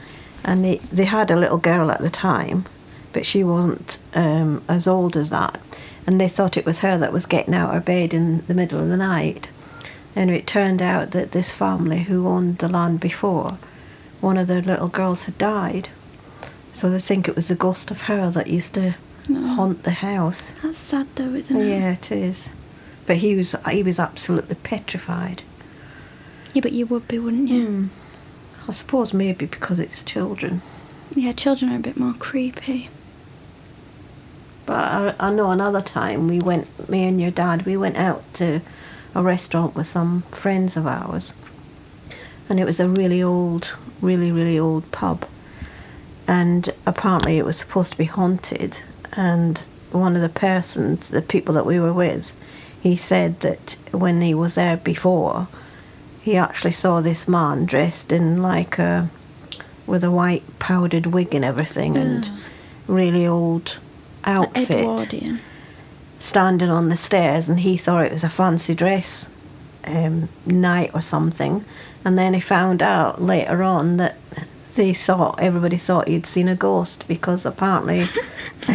and 0.44 0.64
they 0.64 0.76
they 0.76 1.04
had 1.04 1.30
a 1.30 1.36
little 1.36 1.56
girl 1.56 1.90
at 1.90 2.00
the 2.00 2.10
time, 2.10 2.66
but 3.12 3.24
she 3.24 3.42
wasn't 3.42 3.98
um, 4.14 4.62
as 4.68 4.86
old 4.86 5.16
as 5.16 5.30
that, 5.30 5.60
and 6.06 6.20
they 6.20 6.28
thought 6.28 6.56
it 6.56 6.66
was 6.66 6.80
her 6.80 6.98
that 6.98 7.12
was 7.12 7.24
getting 7.24 7.54
out 7.54 7.74
of 7.74 7.84
bed 7.84 8.12
in 8.12 8.44
the 8.46 8.54
middle 8.54 8.80
of 8.80 8.88
the 8.88 8.96
night, 8.96 9.48
and 10.16 10.30
it 10.30 10.46
turned 10.46 10.80
out 10.80 11.10
that 11.10 11.32
this 11.32 11.52
family 11.52 12.02
who 12.02 12.26
owned 12.26 12.58
the 12.58 12.68
land 12.68 13.00
before, 13.00 13.58
one 14.20 14.36
of 14.38 14.46
their 14.46 14.62
little 14.62 14.88
girls 14.88 15.24
had 15.24 15.36
died, 15.38 15.88
so 16.72 16.90
they 16.90 17.00
think 17.00 17.28
it 17.28 17.36
was 17.36 17.48
the 17.48 17.54
ghost 17.54 17.90
of 17.90 18.02
her 18.02 18.30
that 18.30 18.48
used 18.48 18.74
to 18.74 18.94
haunt 19.28 19.84
the 19.84 19.90
house. 19.90 20.52
That's 20.62 20.78
sad 20.78 21.06
though, 21.14 21.34
isn't 21.34 21.60
it? 21.60 21.68
Yeah, 21.68 21.92
it 21.92 22.12
is. 22.12 22.50
But 23.06 23.18
he 23.18 23.34
was 23.34 23.54
he 23.70 23.82
was 23.82 23.98
absolutely 23.98 24.56
petrified. 24.56 25.42
Yeah, 26.52 26.62
but 26.62 26.72
you 26.72 26.86
would 26.86 27.08
be, 27.08 27.18
wouldn't 27.18 27.48
you? 27.48 27.66
Hmm. 27.66 27.86
I 28.68 28.72
suppose 28.72 29.12
maybe 29.12 29.46
because 29.46 29.78
it's 29.78 30.02
children. 30.02 30.62
Yeah, 31.14 31.32
children 31.32 31.72
are 31.72 31.76
a 31.76 31.80
bit 31.80 31.96
more 31.96 32.14
creepy. 32.14 32.88
But 34.66 34.74
I, 34.74 35.14
I 35.18 35.30
know 35.30 35.50
another 35.50 35.82
time 35.82 36.28
we 36.28 36.40
went, 36.40 36.88
me 36.88 37.04
and 37.04 37.20
your 37.20 37.30
dad, 37.30 37.66
we 37.66 37.76
went 37.76 37.96
out 37.96 38.22
to 38.34 38.62
a 39.14 39.22
restaurant 39.22 39.74
with 39.74 39.86
some 39.86 40.22
friends 40.30 40.76
of 40.76 40.86
ours, 40.86 41.34
and 42.48 42.58
it 42.58 42.64
was 42.64 42.80
a 42.80 42.88
really 42.88 43.22
old, 43.22 43.74
really 44.00 44.32
really 44.32 44.58
old 44.58 44.90
pub, 44.92 45.26
and 46.26 46.70
apparently 46.86 47.38
it 47.38 47.44
was 47.44 47.56
supposed 47.56 47.92
to 47.92 47.98
be 47.98 48.04
haunted, 48.04 48.82
and 49.12 49.66
one 49.92 50.16
of 50.16 50.22
the 50.22 50.28
persons, 50.28 51.08
the 51.08 51.22
people 51.22 51.54
that 51.54 51.66
we 51.66 51.78
were 51.78 51.92
with, 51.92 52.32
he 52.80 52.96
said 52.96 53.40
that 53.40 53.76
when 53.92 54.20
he 54.20 54.34
was 54.34 54.56
there 54.56 54.76
before, 54.76 55.46
he 56.20 56.36
actually 56.36 56.72
saw 56.72 57.00
this 57.00 57.28
man 57.28 57.64
dressed 57.64 58.12
in 58.12 58.42
like 58.42 58.78
a 58.78 59.08
with 59.86 60.02
a 60.02 60.10
white 60.10 60.42
powdered 60.58 61.06
wig 61.06 61.34
and 61.34 61.44
everything 61.44 61.96
and 61.96 62.30
really 62.86 63.26
old 63.26 63.78
outfit 64.24 64.70
Edwardian. 64.70 65.40
Standing 66.24 66.70
on 66.70 66.88
the 66.88 66.96
stairs 66.96 67.48
and 67.48 67.60
he 67.60 67.76
thought 67.76 68.06
it 68.06 68.12
was 68.12 68.24
a 68.24 68.28
fancy 68.28 68.74
dress 68.74 69.28
um, 69.84 70.28
night 70.46 70.90
or 70.94 71.00
something 71.02 71.64
and 72.04 72.18
then 72.18 72.32
he 72.34 72.40
found 72.40 72.82
out 72.82 73.20
later 73.20 73.62
on 73.62 73.96
that 73.98 74.16
they 74.74 74.92
thought 74.94 75.38
everybody 75.40 75.76
thought 75.76 76.08
he'd 76.08 76.26
seen 76.26 76.48
a 76.48 76.56
ghost 76.56 77.04
because 77.06 77.44
apparently 77.46 78.06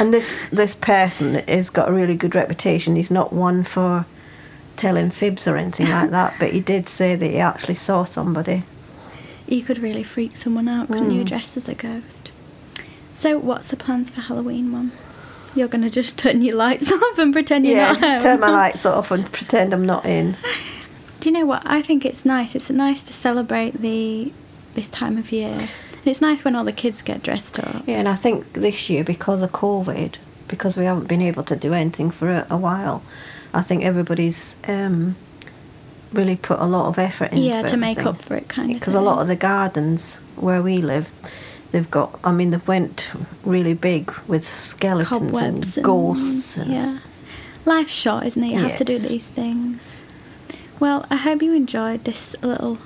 and 0.00 0.12
this 0.12 0.46
this 0.50 0.74
person 0.74 1.36
has 1.46 1.70
got 1.70 1.88
a 1.88 1.92
really 1.92 2.16
good 2.16 2.34
reputation 2.34 2.96
he's 2.96 3.10
not 3.10 3.32
one 3.32 3.62
for 3.62 4.06
telling 4.76 5.10
fibs 5.10 5.46
or 5.46 5.56
anything 5.56 5.88
like 5.88 6.10
that 6.10 6.34
but 6.40 6.52
he 6.52 6.60
did 6.60 6.88
say 6.88 7.14
that 7.14 7.30
he 7.30 7.38
actually 7.38 7.74
saw 7.74 8.04
somebody 8.04 8.62
You 9.46 9.62
could 9.62 9.78
really 9.78 10.02
freak 10.04 10.36
someone 10.36 10.68
out, 10.68 10.88
couldn't 10.88 11.10
you, 11.10 11.22
Mm. 11.22 11.26
dressed 11.26 11.56
as 11.56 11.68
a 11.68 11.74
ghost? 11.74 12.30
So, 13.14 13.38
what's 13.38 13.68
the 13.68 13.76
plans 13.76 14.10
for 14.10 14.20
Halloween, 14.20 14.68
Mum? 14.70 14.92
You're 15.54 15.68
going 15.68 15.82
to 15.82 15.90
just 15.90 16.16
turn 16.18 16.42
your 16.42 16.56
lights 16.56 16.90
off 16.92 17.18
and 17.18 17.32
pretend 17.32 17.66
you're 17.66 17.76
yeah 17.76 17.92
not 17.92 18.00
home. 18.00 18.20
turn 18.20 18.40
my 18.40 18.50
lights 18.62 18.86
off 18.86 19.10
and 19.10 19.30
pretend 19.32 19.72
i'm 19.72 19.86
not 19.86 20.04
in 20.06 20.36
Do 21.20 21.28
you 21.28 21.32
know 21.32 21.46
what? 21.46 21.62
I 21.66 21.82
think 21.82 22.04
it's 22.04 22.24
nice. 22.24 22.54
It's 22.54 22.70
nice 22.70 23.02
to 23.02 23.12
celebrate 23.12 23.72
the 23.82 24.32
this 24.74 24.86
time 24.88 25.18
of 25.18 25.32
year. 25.32 25.48
And 25.48 26.06
it's 26.06 26.20
nice 26.20 26.44
when 26.44 26.54
all 26.54 26.64
the 26.64 26.72
kids 26.72 27.02
get 27.02 27.24
dressed 27.24 27.58
up. 27.58 27.82
Yeah, 27.88 27.96
and 27.98 28.06
I 28.08 28.14
think 28.14 28.52
this 28.52 28.88
year, 28.88 29.02
because 29.02 29.42
of 29.42 29.50
COVID, 29.50 30.14
because 30.46 30.76
we 30.76 30.84
haven't 30.84 31.08
been 31.08 31.20
able 31.22 31.42
to 31.42 31.56
do 31.56 31.72
anything 31.74 32.12
for 32.12 32.28
a, 32.30 32.46
a 32.50 32.56
while, 32.56 33.02
I 33.52 33.62
think 33.62 33.82
everybody's 33.84 34.54
um, 34.68 35.16
really 36.12 36.36
put 36.36 36.60
a 36.60 36.66
lot 36.66 36.86
of 36.86 36.98
effort 37.00 37.32
into 37.32 37.42
Yeah, 37.42 37.62
to 37.62 37.76
make 37.76 38.06
up 38.06 38.22
for 38.22 38.36
it, 38.36 38.48
kind 38.48 38.70
of. 38.70 38.78
Because 38.78 38.94
a 38.94 39.00
lot 39.00 39.20
of 39.20 39.26
the 39.26 39.36
gardens 39.36 40.20
where 40.36 40.62
we 40.62 40.78
live, 40.78 41.10
they've 41.72 41.90
got, 41.90 42.18
I 42.24 42.32
mean, 42.32 42.50
they've 42.50 42.66
went 42.66 43.10
really 43.44 43.74
big 43.74 44.12
with 44.26 44.46
skeletons 44.48 45.08
cobwebs 45.08 45.76
and 45.76 45.84
ghosts. 45.84 46.56
And, 46.56 46.70
yeah. 46.70 46.98
Life's 47.64 47.92
short, 47.92 48.24
isn't 48.26 48.42
it? 48.42 48.52
You 48.52 48.58
have 48.58 48.76
to 48.76 48.84
do 48.84 48.98
these 48.98 49.26
things. 49.26 49.82
Well, 50.80 51.04
I 51.10 51.16
hope 51.16 51.42
you 51.42 51.54
enjoyed 51.54 52.04
this 52.04 52.36
little 52.40 52.78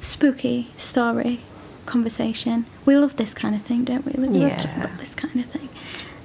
spooky 0.00 0.70
story 0.76 1.40
conversation. 1.86 2.66
We 2.84 2.96
love 2.96 3.16
this 3.16 3.32
kind 3.32 3.54
of 3.54 3.62
thing, 3.62 3.84
don't 3.84 4.04
we? 4.04 4.12
We 4.20 4.28
love 4.28 4.58
talking 4.58 4.82
about 4.82 4.98
this 4.98 5.14
kind 5.14 5.36
of 5.40 5.46
thing. 5.46 5.68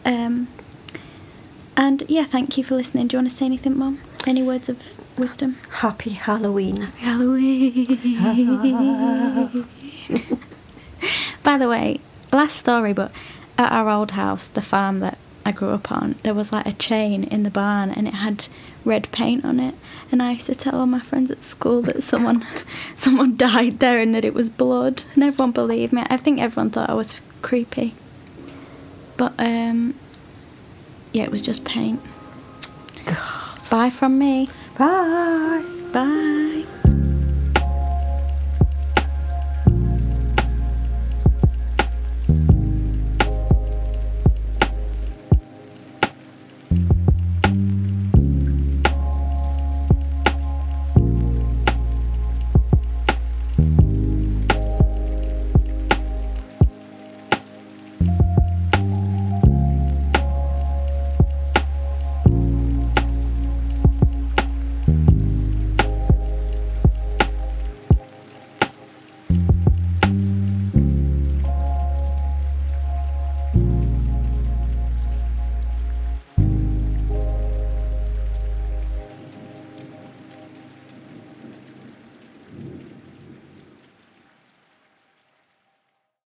Um, 0.06 0.48
and 1.78 2.04
yeah, 2.08 2.26
thank 2.26 2.58
you 2.58 2.64
for 2.64 2.76
listening. 2.76 3.08
Do 3.08 3.16
you 3.16 3.20
want 3.22 3.32
to 3.32 3.38
say 3.38 3.46
anything, 3.46 3.78
Mum? 3.78 4.02
Any 4.28 4.44
words 4.44 4.70
of 4.70 4.94
wisdom? 5.18 5.58
Happy 5.70 6.12
Halloween. 6.12 6.82
Happy 6.82 8.16
Halloween. 8.16 9.68
By 11.44 11.58
the 11.58 11.68
way, 11.68 12.00
last 12.32 12.56
story, 12.56 12.94
but 12.94 13.12
at 13.58 13.72
our 13.72 13.90
old 13.90 14.12
house, 14.12 14.48
the 14.48 14.62
farm 14.62 15.00
that 15.00 15.18
I 15.46 15.52
grew 15.52 15.70
up 15.70 15.92
on, 15.92 16.16
there 16.24 16.34
was 16.34 16.52
like 16.52 16.66
a 16.66 16.72
chain 16.72 17.24
in 17.26 17.44
the 17.44 17.50
barn 17.50 17.92
and 17.92 18.08
it 18.08 18.16
had 18.16 18.48
red 18.86 19.12
paint 19.12 19.44
on 19.44 19.60
it. 19.60 19.76
And 20.12 20.22
I 20.22 20.32
used 20.32 20.46
to 20.46 20.56
tell 20.56 20.80
all 20.80 20.86
my 20.86 21.02
friends 21.02 21.30
at 21.32 21.44
school 21.44 21.82
that 21.84 22.02
someone 22.04 22.46
someone 22.96 23.36
died 23.36 23.80
there 23.80 24.00
and 24.00 24.16
that 24.16 24.26
it 24.26 24.34
was 24.34 24.50
blood. 24.50 25.04
And 25.14 25.24
everyone 25.24 25.52
believed 25.52 25.94
me. 25.94 26.04
I 26.10 26.18
think 26.18 26.40
everyone 26.40 26.70
thought 26.70 26.90
I 26.90 26.94
was 26.94 27.20
creepy. 27.42 27.94
But 29.18 29.34
um 29.38 29.96
yeah, 31.12 31.24
it 31.24 31.32
was 31.32 31.42
just 31.42 31.66
paint. 31.66 32.02
Bye 33.70 33.90
from 33.90 34.18
me. 34.18 34.50
Bye. 34.78 35.64
Bye. 35.92 36.66